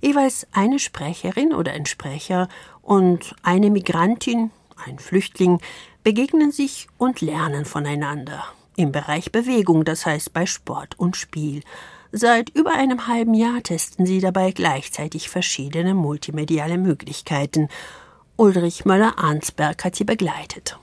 Jeweils 0.00 0.46
eine 0.52 0.78
Sprecherin 0.78 1.52
oder 1.52 1.72
ein 1.72 1.86
Sprecher 1.86 2.48
und 2.88 3.34
eine 3.42 3.68
Migrantin, 3.68 4.50
ein 4.86 4.98
Flüchtling, 4.98 5.60
begegnen 6.04 6.52
sich 6.52 6.88
und 6.96 7.20
lernen 7.20 7.66
voneinander. 7.66 8.44
Im 8.76 8.92
Bereich 8.92 9.30
Bewegung, 9.30 9.84
das 9.84 10.06
heißt 10.06 10.32
bei 10.32 10.46
Sport 10.46 10.98
und 10.98 11.14
Spiel. 11.14 11.60
Seit 12.12 12.48
über 12.48 12.72
einem 12.72 13.06
halben 13.06 13.34
Jahr 13.34 13.62
testen 13.62 14.06
sie 14.06 14.20
dabei 14.20 14.52
gleichzeitig 14.52 15.28
verschiedene 15.28 15.92
multimediale 15.92 16.78
Möglichkeiten. 16.78 17.68
Ulrich 18.36 18.86
Möller-Arnsberg 18.86 19.84
hat 19.84 19.94
sie 19.94 20.04
begleitet. 20.04 20.78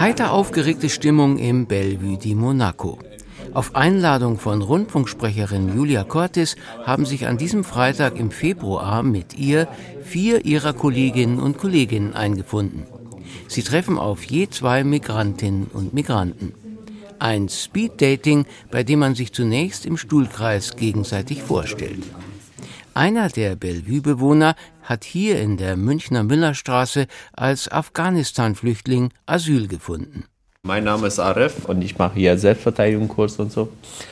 Heiter 0.00 0.32
aufgeregte 0.32 0.88
Stimmung 0.88 1.38
im 1.38 1.66
Bellevue 1.66 2.18
di 2.18 2.34
Monaco. 2.34 2.98
Auf 3.54 3.76
Einladung 3.76 4.38
von 4.38 4.62
Rundfunksprecherin 4.62 5.76
Julia 5.76 6.04
Cortis 6.04 6.56
haben 6.84 7.04
sich 7.04 7.26
an 7.26 7.36
diesem 7.36 7.64
Freitag 7.64 8.18
im 8.18 8.30
Februar 8.30 9.02
mit 9.02 9.38
ihr 9.38 9.68
vier 10.02 10.46
ihrer 10.46 10.72
Kolleginnen 10.72 11.38
und 11.38 11.58
Kollegen 11.58 12.14
eingefunden. 12.14 12.86
Sie 13.48 13.62
treffen 13.62 13.98
auf 13.98 14.24
je 14.24 14.48
zwei 14.48 14.84
Migrantinnen 14.84 15.66
und 15.66 15.92
Migranten. 15.92 16.54
Ein 17.18 17.50
Speeddating, 17.50 18.46
bei 18.70 18.84
dem 18.84 19.00
man 19.00 19.14
sich 19.14 19.34
zunächst 19.34 19.84
im 19.84 19.98
Stuhlkreis 19.98 20.76
gegenseitig 20.76 21.42
vorstellt. 21.42 22.02
Einer 22.94 23.28
der 23.28 23.56
Bellevue-Bewohner 23.56 24.54
hat 24.82 25.04
hier 25.04 25.40
in 25.40 25.58
der 25.58 25.76
Münchner 25.76 26.24
Müllerstraße 26.24 27.06
als 27.34 27.70
Afghanistan-Flüchtling 27.70 29.12
Asyl 29.26 29.68
gefunden. 29.68 30.24
Mein 30.64 30.84
Name 30.84 31.08
ist 31.08 31.18
Aref 31.18 31.64
und 31.64 31.82
ich 31.82 31.98
mache 31.98 32.14
hier 32.14 32.38
Selbstverteidigungskurs 32.38 33.36
und 33.40 33.50
so. 33.50 33.68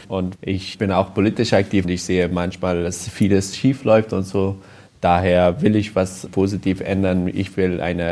Und 0.09 0.37
ich 0.41 0.79
bin 0.79 0.91
auch 0.91 1.15
politisch 1.15 1.53
aktiv. 1.53 1.87
Ich 1.87 2.03
sehe 2.03 2.29
manchmal, 2.29 2.83
dass 2.83 3.09
vieles 3.09 3.57
schief 3.57 3.85
läuft 3.85 4.13
und 4.13 4.25
so. 4.25 4.57
Daher 5.01 5.63
will 5.63 5.77
ich 5.77 5.95
was 5.95 6.27
positiv 6.27 6.81
ändern. 6.81 7.31
Ich 7.33 7.57
will 7.57 7.81
ein 7.81 8.03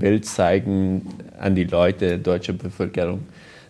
Bild 0.00 0.26
zeigen 0.26 1.06
an 1.38 1.54
die 1.54 1.62
Leute, 1.62 2.18
deutsche 2.18 2.54
Bevölkerung, 2.54 3.20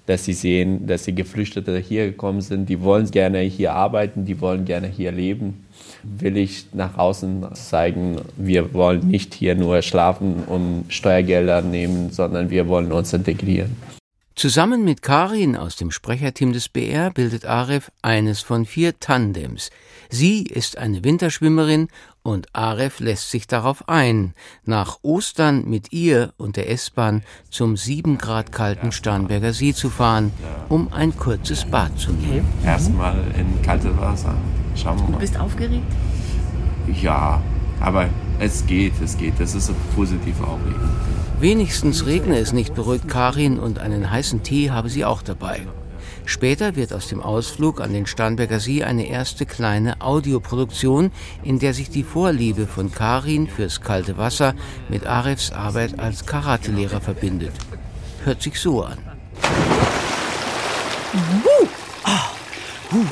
dass 0.07 0.25
sie 0.25 0.33
sehen, 0.33 0.87
dass 0.87 1.03
die 1.03 1.15
Geflüchtete 1.15 1.77
hier 1.77 2.07
gekommen 2.07 2.41
sind. 2.41 2.71
Die 2.71 2.81
wollen 2.81 3.11
gerne 3.11 3.41
hier 3.41 3.75
arbeiten, 3.75 4.25
die 4.25 4.41
wollen 4.41 4.65
gerne 4.65 4.87
hier 4.87 5.13
leben. 5.13 5.67
Will 6.03 6.39
ich 6.39 6.69
nach 6.73 6.97
außen 6.97 7.49
zeigen, 7.53 8.17
wir 8.39 8.73
wollen 8.73 9.07
nicht 9.09 9.35
hier 9.35 9.55
nur 9.55 9.83
schlafen 9.83 10.43
und 10.47 10.87
Steuergelder 10.89 11.61
nehmen, 11.61 12.13
sondern 12.13 12.49
wir 12.49 12.67
wollen 12.67 12.93
uns 12.93 13.13
integrieren. 13.13 13.77
Zusammen 14.39 14.85
mit 14.85 15.01
Karin 15.01 15.57
aus 15.57 15.77
dem 15.77 15.91
Sprecherteam 15.91 16.53
des 16.53 16.69
BR 16.69 17.11
bildet 17.11 17.47
Aref 17.47 17.91
eines 18.03 18.43
von 18.43 18.67
vier 18.67 19.01
Tandems. 19.01 19.71
Sie 20.11 20.43
ist 20.43 20.77
eine 20.77 21.03
Winterschwimmerin 21.05 21.89
und 22.23 22.55
Aref 22.55 23.01
lässt 23.01 23.31
sich 23.31 23.47
darauf 23.47 23.89
ein, 23.89 24.35
nach 24.67 24.99
Ostern 25.01 25.65
mit 25.65 25.91
ihr 25.91 26.35
und 26.37 26.57
der 26.57 26.71
S-Bahn 26.71 27.23
zum 27.49 27.79
sieben 27.79 28.19
Grad 28.19 28.53
kalten 28.53 28.93
Starnberger 28.93 29.55
See 29.55 29.73
zu 29.73 29.89
fahren, 29.89 30.33
um 30.69 30.93
ein 30.93 31.17
kurzes 31.17 31.65
Bad 31.65 31.99
zu 31.99 32.13
nehmen. 32.13 32.47
Erstmal 32.63 33.17
in 33.39 33.63
kaltes 33.63 33.97
Wasser. 33.97 34.35
Schauen 34.75 34.99
wir 34.99 35.05
mal. 35.05 35.13
Du 35.13 35.19
bist 35.21 35.41
aufgeregt? 35.41 35.87
Ja, 37.01 37.41
aber 37.81 38.11
es 38.39 38.67
geht, 38.67 39.01
es 39.03 39.17
geht. 39.17 39.41
Das 39.41 39.55
ist 39.55 39.71
eine 39.71 39.79
positive 39.95 40.45
Aufregung. 40.45 40.91
Wenigstens 41.39 42.07
regne 42.07 42.39
es 42.39 42.55
nicht, 42.55 42.75
beruhigt 42.75 43.09
Karin 43.09 43.59
und 43.59 43.79
einen 43.79 44.11
heißen 44.11 44.43
Tee 44.43 44.71
habe 44.71 44.89
sie 44.89 45.05
auch 45.05 45.21
dabei. 45.21 45.67
Später 46.25 46.77
wird 46.77 46.95
aus 46.95 47.09
dem 47.09 47.21
Ausflug 47.21 47.81
an 47.81 47.93
den 47.93 48.07
Starnberger 48.07 48.59
See 48.59 48.83
eine 48.83 49.07
erste 49.07 49.45
kleine 49.45 50.01
Audioproduktion, 50.01 51.13
in 51.43 51.59
der 51.59 51.75
sich 51.75 51.91
die 51.91 52.05
Vorliebe 52.05 52.67
von 52.67 52.91
Karin 52.91 53.49
fürs 53.49 53.83
kalte 53.83 54.17
Wasser 54.17 54.55
mit 54.89 55.07
Arefs 55.07 55.53
Arbeit 55.53 55.99
als 56.01 56.25
Karatelehrer 56.25 57.03
verbindet. 57.03 57.53
Hört 58.25 58.43
sich 58.43 58.59
so 58.59 58.83
an. 58.83 58.99
Uh, 61.15 61.67
oh, 62.05 62.97
uh, 62.97 63.07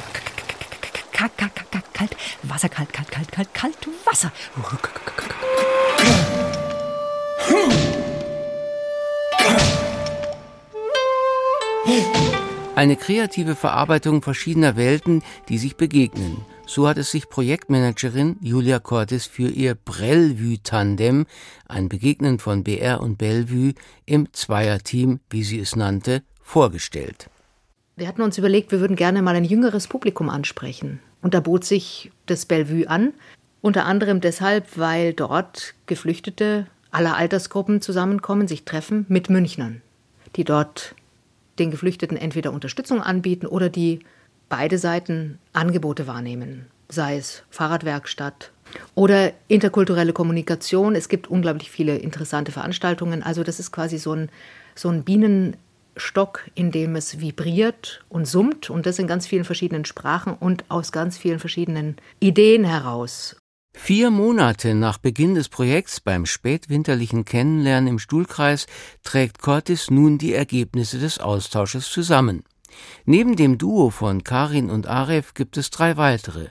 kalt, 1.13 2.17
Wasser, 2.43 2.69
kalt, 2.69 2.93
kalt, 2.93 3.11
kalt, 3.11 3.33
kalt, 3.33 3.55
kalt, 3.55 3.89
Wasser. 4.05 4.33
Eine 12.75 12.97
kreative 12.97 13.55
Verarbeitung 13.55 14.23
verschiedener 14.23 14.77
Welten, 14.77 15.23
die 15.49 15.59
sich 15.59 15.77
begegnen. 15.77 16.39
So 16.67 16.89
hat 16.89 16.99
es 16.99 17.11
sich 17.11 17.29
Projektmanagerin 17.29 18.37
Julia 18.41 18.79
Cortes 18.79 19.27
für 19.27 19.49
ihr 19.49 19.75
Brellevue-Tandem, 19.75 21.27
ein 21.69 21.89
Begegnen 21.89 22.39
von 22.39 22.65
BR 22.65 23.01
und 23.01 23.17
Bellevue 23.19 23.75
im 24.07 24.33
Zweierteam, 24.33 25.21
wie 25.31 25.45
sie 25.45 25.61
es 25.61 25.77
nannte, 25.77 26.23
vorgestellt. 26.43 27.29
Wir 27.97 28.09
hatten 28.09 28.23
uns 28.23 28.39
überlegt, 28.39 28.73
wir 28.73 28.81
würden 28.81 28.97
gerne 28.97 29.23
mal 29.23 29.37
ein 29.37 29.45
jüngeres 29.45 29.87
Publikum 29.87 30.31
ansprechen. 30.31 31.01
Und 31.23 31.35
da 31.35 31.41
bot 31.41 31.65
sich 31.65 32.11
das 32.27 32.45
Bellevue 32.45 32.89
an, 32.89 33.13
unter 33.61 33.85
anderem 33.85 34.21
deshalb, 34.21 34.77
weil 34.77 35.13
dort 35.13 35.75
Geflüchtete 35.87 36.67
aller 36.91 37.17
Altersgruppen 37.17 37.81
zusammenkommen, 37.81 38.49
sich 38.49 38.65
treffen 38.65 39.07
mit 39.09 39.31
Münchnern, 39.31 39.81
die 40.37 40.45
dort 40.45 40.95
den 41.59 41.71
Geflüchteten 41.71 42.17
entweder 42.17 42.53
Unterstützung 42.53 43.03
anbieten 43.03 43.47
oder 43.47 43.69
die 43.69 44.01
beide 44.49 44.79
Seiten 44.79 45.39
Angebote 45.53 46.07
wahrnehmen, 46.07 46.67
sei 46.89 47.17
es 47.17 47.43
Fahrradwerkstatt 47.51 48.53
oder 48.95 49.33
interkulturelle 49.49 50.13
Kommunikation. 50.13 50.95
Es 50.95 51.09
gibt 51.09 51.29
unglaublich 51.29 51.71
viele 51.71 51.97
interessante 51.97 52.53
Veranstaltungen. 52.53 53.23
Also 53.23 53.43
das 53.43 53.61
ist 53.61 53.73
quasi 53.73 53.99
so 53.99 54.13
ein, 54.13 54.31
so 54.75 54.89
ein 54.89 55.05
Bienenstock, 55.05 56.49
in 56.55 56.71
dem 56.71 56.97
es 56.97 57.21
vibriert 57.21 58.05
und 58.09 58.27
summt 58.27 58.71
und 58.71 58.87
das 58.87 58.99
in 58.99 59.07
ganz 59.07 59.27
vielen 59.27 59.45
verschiedenen 59.45 59.85
Sprachen 59.85 60.35
und 60.35 60.65
aus 60.69 60.93
ganz 60.93 61.19
vielen 61.19 61.39
verschiedenen 61.39 61.97
Ideen 62.21 62.65
heraus. 62.65 63.37
Vier 63.75 64.11
Monate 64.11 64.75
nach 64.75 64.97
Beginn 64.97 65.35
des 65.35 65.51
Projekts 65.51 66.01
beim 66.01 66.25
spätwinterlichen 66.25 67.27
Kennenlernen 67.27 67.89
im 67.89 67.99
Stuhlkreis 67.99 68.67
trägt 69.03 69.41
Cortis 69.41 69.91
nun 69.91 70.17
die 70.17 70.33
Ergebnisse 70.33 70.99
des 70.99 71.19
Austausches 71.19 71.91
zusammen. 71.91 72.45
Neben 73.05 73.37
dem 73.37 73.59
Duo 73.59 73.91
von 73.91 74.25
Karin 74.25 74.71
und 74.71 74.87
Aref 74.87 75.35
gibt 75.35 75.59
es 75.59 75.69
drei 75.69 75.99
weitere. 75.99 76.49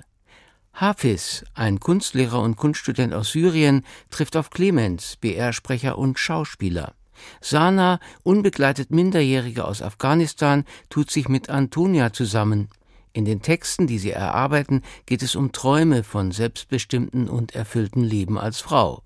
Hafiz, 0.73 1.43
ein 1.55 1.79
Kunstlehrer 1.79 2.39
und 2.39 2.55
Kunststudent 2.55 3.13
aus 3.13 3.31
Syrien, 3.31 3.83
trifft 4.12 4.38
auf 4.38 4.51
Clemens, 4.51 5.15
BR-Sprecher 5.15 5.97
und 5.97 6.19
Schauspieler. 6.19 6.93
Sana, 7.41 7.99
unbegleitet 8.23 8.91
Minderjährige 8.91 9.65
aus 9.65 9.81
Afghanistan, 9.81 10.65
tut 10.89 11.09
sich 11.09 11.29
mit 11.29 11.49
Antonia 11.49 12.13
zusammen. 12.13 12.69
In 13.13 13.26
den 13.26 13.43
Texten, 13.43 13.86
die 13.86 13.99
sie 13.99 14.10
erarbeiten, 14.10 14.82
geht 15.06 15.21
es 15.21 15.36
um 15.36 15.52
Träume 15.52 16.04
von 16.04 16.32
selbstbestimmten 16.32 17.30
und 17.30 17.54
erfüllten 17.54 18.04
Leben 18.04 18.39
als 18.39 18.60
Frau. 18.60 19.04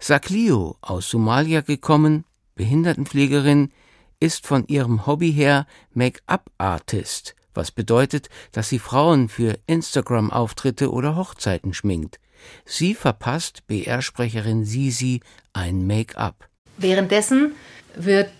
Saklio, 0.00 0.76
aus 0.80 1.08
Somalia 1.08 1.60
gekommen, 1.60 2.24
Behindertenpflegerin, 2.56 3.70
ist 4.18 4.46
von 4.46 4.66
ihrem 4.66 5.06
Hobby 5.06 5.32
her 5.32 5.66
Make-up-Artist, 5.94 7.36
was 7.54 7.70
bedeutet, 7.70 8.30
dass 8.50 8.68
sie 8.68 8.80
Frauen 8.80 9.28
für 9.28 9.58
Instagram-Auftritte 9.66 10.90
oder 10.90 11.14
Hochzeiten 11.14 11.72
schminkt. 11.72 12.18
Sie 12.64 12.94
verpasst 12.94 13.66
BR-Sprecherin 13.68 14.64
Sisi 14.64 15.20
ein 15.52 15.86
Make-up. 15.86 16.48
Währenddessen 16.78 17.52
wird 17.94 18.30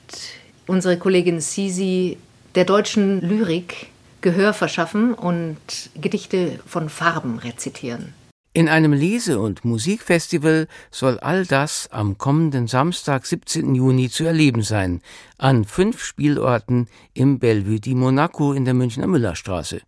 unsere 0.66 0.98
Kollegin 0.98 1.40
Sisi 1.40 2.18
der 2.54 2.64
deutschen 2.64 3.20
Lyrik 3.20 3.88
Gehör 4.20 4.52
verschaffen 4.52 5.14
und 5.14 5.56
Gedichte 5.94 6.58
von 6.66 6.88
Farben 6.88 7.38
rezitieren. 7.38 8.14
In 8.56 8.70
einem 8.70 8.94
Lese- 8.94 9.38
und 9.38 9.66
Musikfestival 9.66 10.66
soll 10.90 11.18
all 11.18 11.44
das 11.44 11.88
am 11.90 12.16
kommenden 12.16 12.68
Samstag, 12.68 13.26
17. 13.26 13.74
Juni, 13.74 14.08
zu 14.08 14.24
erleben 14.24 14.62
sein, 14.62 15.02
an 15.36 15.66
fünf 15.66 16.02
Spielorten 16.02 16.88
im 17.12 17.38
Bellevue 17.38 17.80
di 17.80 17.94
Monaco 17.94 18.54
in 18.54 18.64
der 18.64 18.72
Münchner 18.72 19.06
Müllerstraße. 19.06 19.82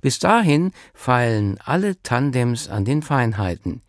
Bis 0.00 0.20
dahin 0.20 0.70
feilen 0.94 1.58
alle 1.64 2.00
Tandems 2.02 2.68
an 2.68 2.84
den 2.84 3.02
Feinheiten, 3.02 3.82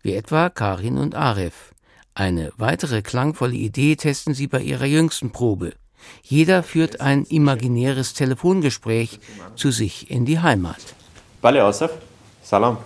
wie 0.00 0.14
etwa 0.14 0.48
Karin 0.48 0.96
und 0.96 1.14
Aref. 1.14 1.74
Eine 2.14 2.52
weitere 2.56 3.02
klangvolle 3.02 3.56
Idee 3.56 3.96
testen 3.96 4.32
sie 4.32 4.46
bei 4.46 4.62
ihrer 4.62 4.86
jüngsten 4.86 5.32
Probe. 5.32 5.74
Jeder 6.22 6.62
führt 6.62 7.00
ein 7.00 7.24
imaginäres 7.24 8.14
Telefongespräch 8.14 9.20
zu 9.54 9.70
sich 9.70 10.10
in 10.10 10.24
die 10.24 10.40
Heimat. 10.40 10.80
Bale 11.40 11.62
Asaf, 11.62 11.92
salam. 12.42 12.78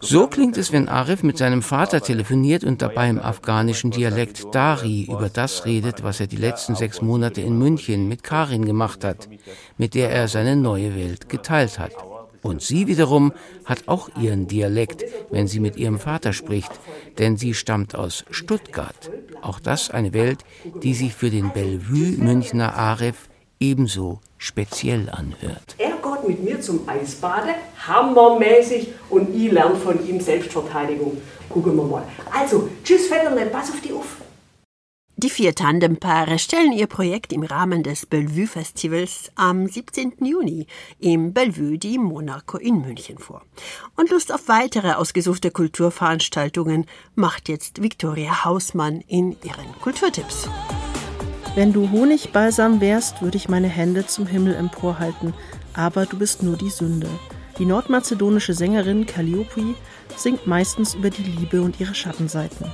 So 0.00 0.26
klingt 0.26 0.58
es, 0.58 0.72
wenn 0.72 0.88
Arif 0.88 1.22
mit 1.22 1.38
seinem 1.38 1.62
Vater 1.62 2.02
telefoniert 2.02 2.62
und 2.62 2.82
dabei 2.82 3.08
im 3.08 3.18
afghanischen 3.18 3.90
Dialekt 3.90 4.54
Dari 4.54 5.04
über 5.04 5.30
das 5.30 5.64
redet, 5.64 6.02
was 6.02 6.20
er 6.20 6.26
die 6.26 6.36
letzten 6.36 6.74
sechs 6.74 7.00
Monate 7.00 7.40
in 7.40 7.56
München 7.56 8.06
mit 8.06 8.22
Karin 8.22 8.66
gemacht 8.66 9.02
hat, 9.02 9.30
mit 9.78 9.94
der 9.94 10.10
er 10.10 10.28
seine 10.28 10.56
neue 10.56 10.94
Welt 10.94 11.30
geteilt 11.30 11.78
hat. 11.78 11.92
Und 12.44 12.60
sie 12.60 12.86
wiederum 12.86 13.32
hat 13.64 13.88
auch 13.88 14.10
ihren 14.20 14.46
Dialekt, 14.46 15.02
wenn 15.30 15.48
sie 15.48 15.60
mit 15.60 15.76
ihrem 15.76 15.98
Vater 15.98 16.34
spricht, 16.34 16.70
denn 17.18 17.38
sie 17.38 17.54
stammt 17.54 17.94
aus 17.94 18.26
Stuttgart. 18.30 19.10
Auch 19.40 19.58
das 19.58 19.90
eine 19.90 20.12
Welt, 20.12 20.44
die 20.82 20.92
sich 20.92 21.14
für 21.14 21.30
den 21.30 21.52
Bellevue 21.52 22.18
Münchner 22.18 22.74
Aref 22.74 23.30
ebenso 23.60 24.20
speziell 24.36 25.08
anhört. 25.08 25.74
Er 25.78 25.92
geht 25.92 26.28
mit 26.28 26.44
mir 26.44 26.60
zum 26.60 26.86
Eisbade, 26.86 27.54
hammermäßig, 27.88 28.88
und 29.08 29.34
ich 29.34 29.50
lerne 29.50 29.76
von 29.76 30.06
ihm 30.06 30.20
Selbstverteidigung. 30.20 31.16
Gucken 31.48 31.74
wir 31.76 31.84
mal. 31.84 32.02
Also, 32.30 32.68
tschüss, 32.84 33.08
Vetterle, 33.08 33.46
pass 33.46 33.70
auf 33.70 33.80
die 33.80 33.92
auf. 33.92 34.23
Die 35.24 35.30
vier 35.30 35.54
Tandempaare 35.54 36.38
stellen 36.38 36.72
ihr 36.72 36.86
Projekt 36.86 37.32
im 37.32 37.44
Rahmen 37.44 37.82
des 37.82 38.04
Bellevue 38.04 38.46
Festivals 38.46 39.32
am 39.36 39.66
17. 39.66 40.16
Juni 40.20 40.66
im 41.00 41.32
Bellevue 41.32 41.78
di 41.78 41.96
Monaco 41.96 42.58
in 42.58 42.82
München 42.82 43.16
vor. 43.16 43.40
Und 43.96 44.10
Lust 44.10 44.30
auf 44.30 44.48
weitere 44.48 44.92
ausgesuchte 44.92 45.50
Kulturveranstaltungen 45.50 46.84
macht 47.14 47.48
jetzt 47.48 47.82
Viktoria 47.82 48.44
Hausmann 48.44 49.00
in 49.08 49.34
ihren 49.42 49.72
Kulturtipps. 49.80 50.46
Wenn 51.54 51.72
du 51.72 51.90
Honigbalsam 51.90 52.82
wärst, 52.82 53.22
würde 53.22 53.38
ich 53.38 53.48
meine 53.48 53.68
Hände 53.68 54.06
zum 54.06 54.26
Himmel 54.26 54.54
emporhalten, 54.54 55.32
aber 55.72 56.04
du 56.04 56.18
bist 56.18 56.42
nur 56.42 56.58
die 56.58 56.68
Sünde. 56.68 57.08
Die 57.58 57.64
nordmazedonische 57.64 58.52
Sängerin 58.52 59.06
Calliope 59.06 59.74
singt 60.16 60.46
meistens 60.46 60.94
über 60.94 61.08
die 61.08 61.22
Liebe 61.22 61.62
und 61.62 61.80
ihre 61.80 61.94
Schattenseiten. 61.94 62.66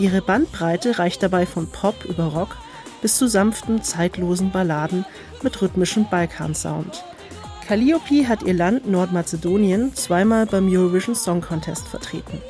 Ihre 0.00 0.22
Bandbreite 0.22 0.98
reicht 0.98 1.22
dabei 1.22 1.44
von 1.44 1.66
Pop 1.66 2.06
über 2.06 2.24
Rock 2.24 2.56
bis 3.02 3.18
zu 3.18 3.28
sanften, 3.28 3.82
zeitlosen 3.82 4.50
Balladen 4.50 5.04
mit 5.42 5.60
rhythmischem 5.60 6.06
Balkan-Sound. 6.08 7.04
Calliope 7.68 8.26
hat 8.26 8.42
ihr 8.42 8.54
Land 8.54 8.88
Nordmazedonien 8.88 9.94
zweimal 9.94 10.46
beim 10.46 10.68
Eurovision 10.68 11.14
Song 11.14 11.42
Contest 11.42 11.86
vertreten. 11.86 12.40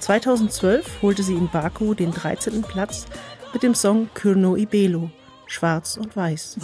2012 0.00 1.00
holte 1.00 1.22
sie 1.22 1.34
in 1.34 1.48
Baku 1.48 1.94
den 1.94 2.10
13. 2.10 2.62
Platz 2.62 3.06
mit 3.52 3.62
dem 3.62 3.76
Song 3.76 4.10
Kürno 4.12 4.56
Ibelo, 4.56 5.08
Schwarz 5.46 5.96
und 5.96 6.16
Weiß. 6.16 6.56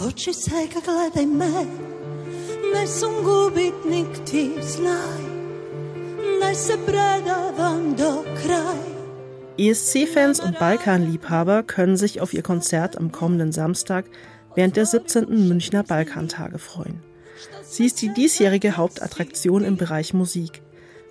ESC-Fans 9.57 10.39
und 10.39 10.57
Balkanliebhaber 10.57 11.61
können 11.61 11.95
sich 11.95 12.21
auf 12.21 12.33
ihr 12.33 12.41
Konzert 12.41 12.97
am 12.97 13.11
kommenden 13.11 13.51
Samstag 13.51 14.05
während 14.55 14.75
der 14.75 14.85
17. 14.87 15.47
Münchner 15.47 15.83
Balkantage 15.83 16.57
freuen. 16.57 17.03
Sie 17.61 17.85
ist 17.85 18.01
die 18.01 18.13
diesjährige 18.13 18.77
Hauptattraktion 18.77 19.63
im 19.63 19.77
Bereich 19.77 20.13
Musik. 20.13 20.61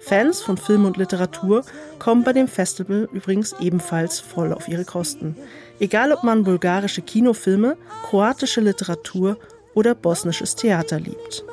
Fans 0.00 0.40
von 0.40 0.56
Film 0.56 0.84
und 0.84 0.96
Literatur 0.96 1.64
kommen 2.00 2.24
bei 2.24 2.32
dem 2.32 2.48
Festival 2.48 3.08
übrigens 3.12 3.54
ebenfalls 3.60 4.18
voll 4.18 4.52
auf 4.52 4.66
ihre 4.66 4.84
Kosten. 4.84 5.36
Egal 5.78 6.12
ob 6.12 6.24
man 6.24 6.42
bulgarische 6.42 7.02
Kinofilme, 7.02 7.76
kroatische 8.02 8.60
Literatur 8.60 9.36
oder 9.74 9.94
bosnisches 9.94 10.56
Theater 10.56 10.98
liebt. 10.98 11.44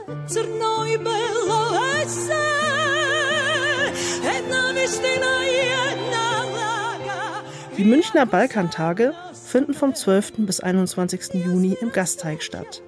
Die 7.80 7.86
Münchner 7.86 8.26
Balkantage 8.26 9.14
finden 9.32 9.74
vom 9.74 9.96
12. 9.96 10.34
bis 10.40 10.60
21. 10.60 11.36
Juni 11.36 11.78
im 11.80 11.94
Gasteig 11.94 12.44
statt. 12.44 12.82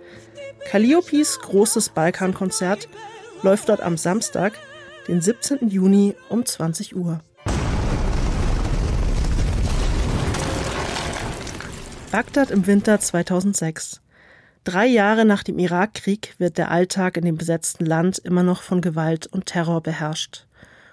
Calliopis 0.69 1.39
großes 1.39 1.91
Balkankonzert 1.91 2.89
läuft 3.41 3.69
dort 3.69 3.79
am 3.79 3.95
Samstag, 3.95 4.51
den 5.07 5.21
17. 5.21 5.69
Juni 5.69 6.13
um 6.27 6.45
20 6.45 6.93
Uhr. 6.97 7.21
Bagdad 12.11 12.51
im 12.51 12.67
Winter 12.67 12.99
2006. 12.99 14.01
Drei 14.65 14.87
Jahre 14.87 15.23
nach 15.23 15.43
dem 15.43 15.57
Irakkrieg 15.57 16.35
wird 16.37 16.57
der 16.57 16.69
Alltag 16.69 17.15
in 17.15 17.23
dem 17.23 17.37
besetzten 17.37 17.85
Land 17.85 18.17
immer 18.17 18.43
noch 18.43 18.61
von 18.61 18.81
Gewalt 18.81 19.25
und 19.25 19.45
Terror 19.45 19.79
beherrscht. 19.79 20.47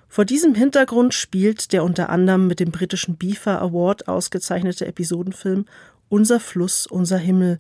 Vor 0.09 0.25
diesem 0.25 0.55
Hintergrund 0.55 1.13
spielt 1.15 1.73
der 1.73 1.85
unter 1.85 2.09
anderem 2.09 2.47
mit 2.47 2.61
dem 2.61 2.71
britischen 2.71 3.17
BIFA 3.17 3.59
Award 3.59 4.09
ausgezeichnete 4.09 4.87
Episodenfilm 4.87 5.67
Unser 6.09 6.41
Fluss, 6.41 6.87
unser 6.87 7.19
Himmel 7.19 7.59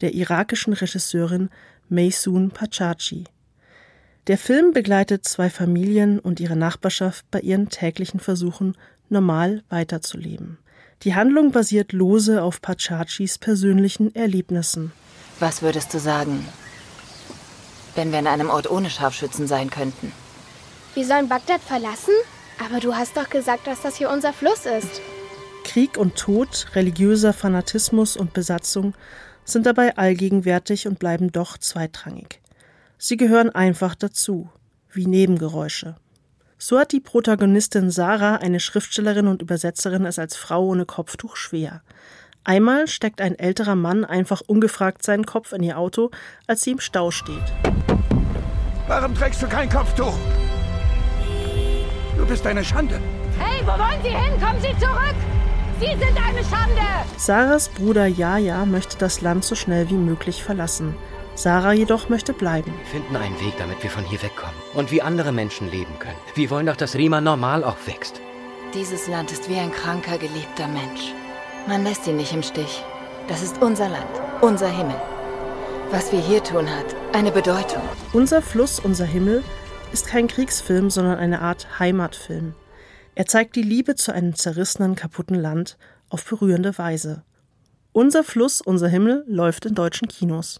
der 0.00 0.14
irakischen 0.14 0.72
Regisseurin 0.72 1.50
Maysoon 1.90 2.50
Pachachi. 2.50 3.24
Der 4.26 4.38
Film 4.38 4.72
begleitet 4.72 5.26
zwei 5.26 5.50
Familien 5.50 6.18
und 6.18 6.40
ihre 6.40 6.56
Nachbarschaft 6.56 7.30
bei 7.30 7.40
ihren 7.40 7.68
täglichen 7.68 8.20
Versuchen, 8.20 8.76
normal 9.08 9.62
weiterzuleben. 9.68 10.58
Die 11.02 11.14
Handlung 11.14 11.52
basiert 11.52 11.92
lose 11.92 12.42
auf 12.42 12.60
Pachachis 12.62 13.38
persönlichen 13.38 14.14
Erlebnissen. 14.14 14.92
Was 15.38 15.62
würdest 15.62 15.92
du 15.94 15.98
sagen, 15.98 16.46
wenn 17.94 18.12
wir 18.12 18.18
an 18.18 18.26
einem 18.26 18.50
Ort 18.50 18.70
ohne 18.70 18.90
Scharfschützen 18.90 19.46
sein 19.46 19.70
könnten? 19.70 20.12
Wir 20.94 21.06
sollen 21.06 21.28
Bagdad 21.28 21.60
verlassen? 21.60 22.14
Aber 22.64 22.80
du 22.80 22.94
hast 22.94 23.16
doch 23.16 23.30
gesagt, 23.30 23.66
dass 23.66 23.80
das 23.80 23.96
hier 23.96 24.10
unser 24.10 24.32
Fluss 24.32 24.66
ist. 24.66 25.00
Krieg 25.64 25.96
und 25.96 26.16
Tod, 26.16 26.66
religiöser 26.74 27.32
Fanatismus 27.32 28.16
und 28.16 28.32
Besatzung 28.32 28.94
sind 29.44 29.66
dabei 29.66 29.96
allgegenwärtig 29.96 30.88
und 30.88 30.98
bleiben 30.98 31.30
doch 31.30 31.58
zweitrangig. 31.58 32.40
Sie 32.98 33.16
gehören 33.16 33.50
einfach 33.50 33.94
dazu, 33.94 34.50
wie 34.90 35.06
Nebengeräusche. 35.06 35.96
So 36.58 36.78
hat 36.78 36.92
die 36.92 37.00
Protagonistin 37.00 37.90
Sarah, 37.90 38.36
eine 38.36 38.60
Schriftstellerin 38.60 39.28
und 39.28 39.42
Übersetzerin, 39.42 40.04
es 40.04 40.18
als 40.18 40.36
Frau 40.36 40.66
ohne 40.66 40.84
Kopftuch 40.86 41.36
schwer. 41.36 41.82
Einmal 42.42 42.88
steckt 42.88 43.20
ein 43.20 43.38
älterer 43.38 43.76
Mann 43.76 44.04
einfach 44.04 44.42
ungefragt 44.46 45.02
seinen 45.02 45.24
Kopf 45.24 45.52
in 45.52 45.62
ihr 45.62 45.78
Auto, 45.78 46.10
als 46.46 46.62
sie 46.62 46.72
im 46.72 46.80
Stau 46.80 47.10
steht. 47.10 47.36
Warum 48.88 49.14
trägst 49.14 49.40
du 49.40 49.46
kein 49.46 49.70
Kopftuch? 49.70 50.14
Du 52.20 52.26
bist 52.26 52.46
eine 52.46 52.62
Schande. 52.62 53.00
Hey, 53.38 53.62
wo 53.62 53.70
wollen 53.70 54.02
Sie 54.02 54.10
hin? 54.10 54.38
Kommen 54.38 54.60
Sie 54.60 54.78
zurück! 54.78 55.14
Sie 55.80 55.86
sind 55.86 56.18
eine 56.18 56.44
Schande! 56.44 56.82
Sarahs 57.16 57.70
Bruder 57.70 58.06
Jaja 58.06 58.66
möchte 58.66 58.98
das 58.98 59.22
Land 59.22 59.42
so 59.42 59.54
schnell 59.54 59.88
wie 59.88 59.94
möglich 59.94 60.44
verlassen. 60.44 60.94
Sarah 61.34 61.72
jedoch 61.72 62.10
möchte 62.10 62.34
bleiben. 62.34 62.74
Wir 62.76 63.00
finden 63.00 63.16
einen 63.16 63.40
Weg, 63.40 63.54
damit 63.58 63.82
wir 63.82 63.88
von 63.88 64.04
hier 64.04 64.22
wegkommen 64.22 64.54
und 64.74 64.92
wie 64.92 65.00
andere 65.00 65.32
Menschen 65.32 65.70
leben 65.70 65.98
können. 65.98 66.18
Wir 66.34 66.50
wollen 66.50 66.66
doch, 66.66 66.76
dass 66.76 66.94
Rima 66.94 67.22
normal 67.22 67.64
auch 67.64 67.78
wächst. 67.86 68.20
Dieses 68.74 69.08
Land 69.08 69.32
ist 69.32 69.48
wie 69.48 69.56
ein 69.56 69.72
kranker, 69.72 70.18
geliebter 70.18 70.68
Mensch. 70.68 71.14
Man 71.66 71.84
lässt 71.84 72.06
ihn 72.06 72.18
nicht 72.18 72.34
im 72.34 72.42
Stich. 72.42 72.84
Das 73.28 73.42
ist 73.42 73.62
unser 73.62 73.88
Land, 73.88 74.20
unser 74.42 74.68
Himmel. 74.68 75.00
Was 75.90 76.12
wir 76.12 76.20
hier 76.20 76.44
tun, 76.44 76.68
hat 76.68 76.94
eine 77.14 77.32
Bedeutung. 77.32 77.82
Unser 78.12 78.42
Fluss, 78.42 78.78
unser 78.78 79.06
Himmel 79.06 79.42
ist 79.92 80.06
kein 80.06 80.28
Kriegsfilm, 80.28 80.90
sondern 80.90 81.18
eine 81.18 81.40
Art 81.40 81.78
Heimatfilm. 81.78 82.54
Er 83.14 83.26
zeigt 83.26 83.56
die 83.56 83.62
Liebe 83.62 83.96
zu 83.96 84.12
einem 84.12 84.34
zerrissenen, 84.34 84.94
kaputten 84.94 85.34
Land 85.34 85.76
auf 86.08 86.24
berührende 86.24 86.76
Weise. 86.78 87.22
Unser 87.92 88.22
Fluss, 88.22 88.60
unser 88.60 88.88
Himmel 88.88 89.24
läuft 89.26 89.66
in 89.66 89.74
deutschen 89.74 90.06
Kinos. 90.06 90.58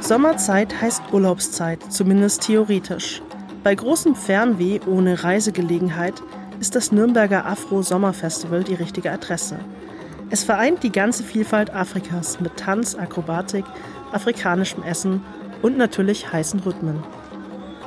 Sommerzeit 0.00 0.80
heißt 0.80 1.02
Urlaubszeit, 1.12 1.92
zumindest 1.92 2.42
theoretisch. 2.42 3.22
Bei 3.62 3.74
großem 3.74 4.14
Fernweh 4.14 4.80
ohne 4.86 5.24
Reisegelegenheit 5.24 6.22
ist 6.60 6.74
das 6.74 6.92
Nürnberger 6.92 7.46
Afro-Sommerfestival 7.46 8.64
die 8.64 8.74
richtige 8.74 9.10
Adresse. 9.10 9.58
Es 10.30 10.44
vereint 10.44 10.82
die 10.82 10.92
ganze 10.92 11.24
Vielfalt 11.24 11.70
Afrikas 11.74 12.38
mit 12.40 12.56
Tanz, 12.58 12.94
Akrobatik, 12.94 13.64
afrikanischem 14.12 14.82
Essen 14.82 15.22
und 15.62 15.76
natürlich 15.76 16.32
heißen 16.32 16.60
Rhythmen. 16.60 17.02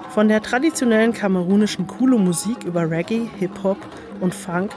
Von 0.10 0.28
der 0.28 0.42
traditionellen 0.42 1.14
kamerunischen 1.14 1.88
Kulu-Musik 1.88 2.64
über 2.66 2.90
Reggae, 2.90 3.30
Hip-Hop 3.40 3.78
und 4.20 4.36
Funk 4.36 4.72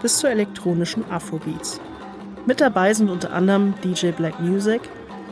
bis 0.00 0.18
zu 0.18 0.26
elektronischen 0.26 1.04
Afrobeats. 1.10 1.80
Mit 2.46 2.60
dabei 2.60 2.94
sind 2.94 3.10
unter 3.10 3.32
anderem 3.32 3.74
DJ 3.84 4.12
Black 4.12 4.40
Music, 4.40 4.80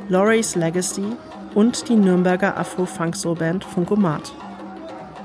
Laurie's 0.08 0.54
Legacy 0.54 1.16
und 1.54 1.88
die 1.88 1.96
Nürnberger 1.96 2.56
Afro-Funk-Soul-Band 2.58 3.64
Funkomat. 3.64 4.34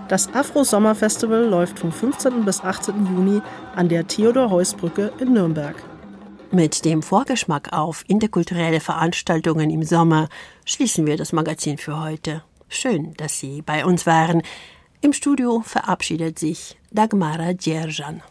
Das 0.08 0.34
Afro-Sommerfestival 0.34 1.46
läuft 1.46 1.80
vom 1.80 1.92
15. 1.92 2.46
bis 2.46 2.62
18. 2.64 3.06
Juni 3.06 3.42
an 3.76 3.90
der 3.90 4.08
Theodor-Heuss-Brücke 4.08 5.12
in 5.20 5.34
Nürnberg. 5.34 5.76
Mit 6.54 6.84
dem 6.84 7.02
Vorgeschmack 7.02 7.72
auf 7.72 8.04
interkulturelle 8.10 8.82
Veranstaltungen 8.82 9.70
im 9.70 9.84
Sommer 9.84 10.28
schließen 10.66 11.08
wir 11.08 11.16
das 11.16 11.32
Magazin 11.32 11.78
für 11.78 12.02
heute. 12.02 12.44
Schön, 12.68 13.14
dass 13.14 13.40
Sie 13.40 13.62
bei 13.62 13.86
uns 13.86 14.06
waren. 14.06 14.42
Im 15.00 15.14
Studio 15.14 15.62
verabschiedet 15.62 16.40
sich 16.40 16.78
Dagmara 16.92 17.54
Djerjan. 17.54 18.22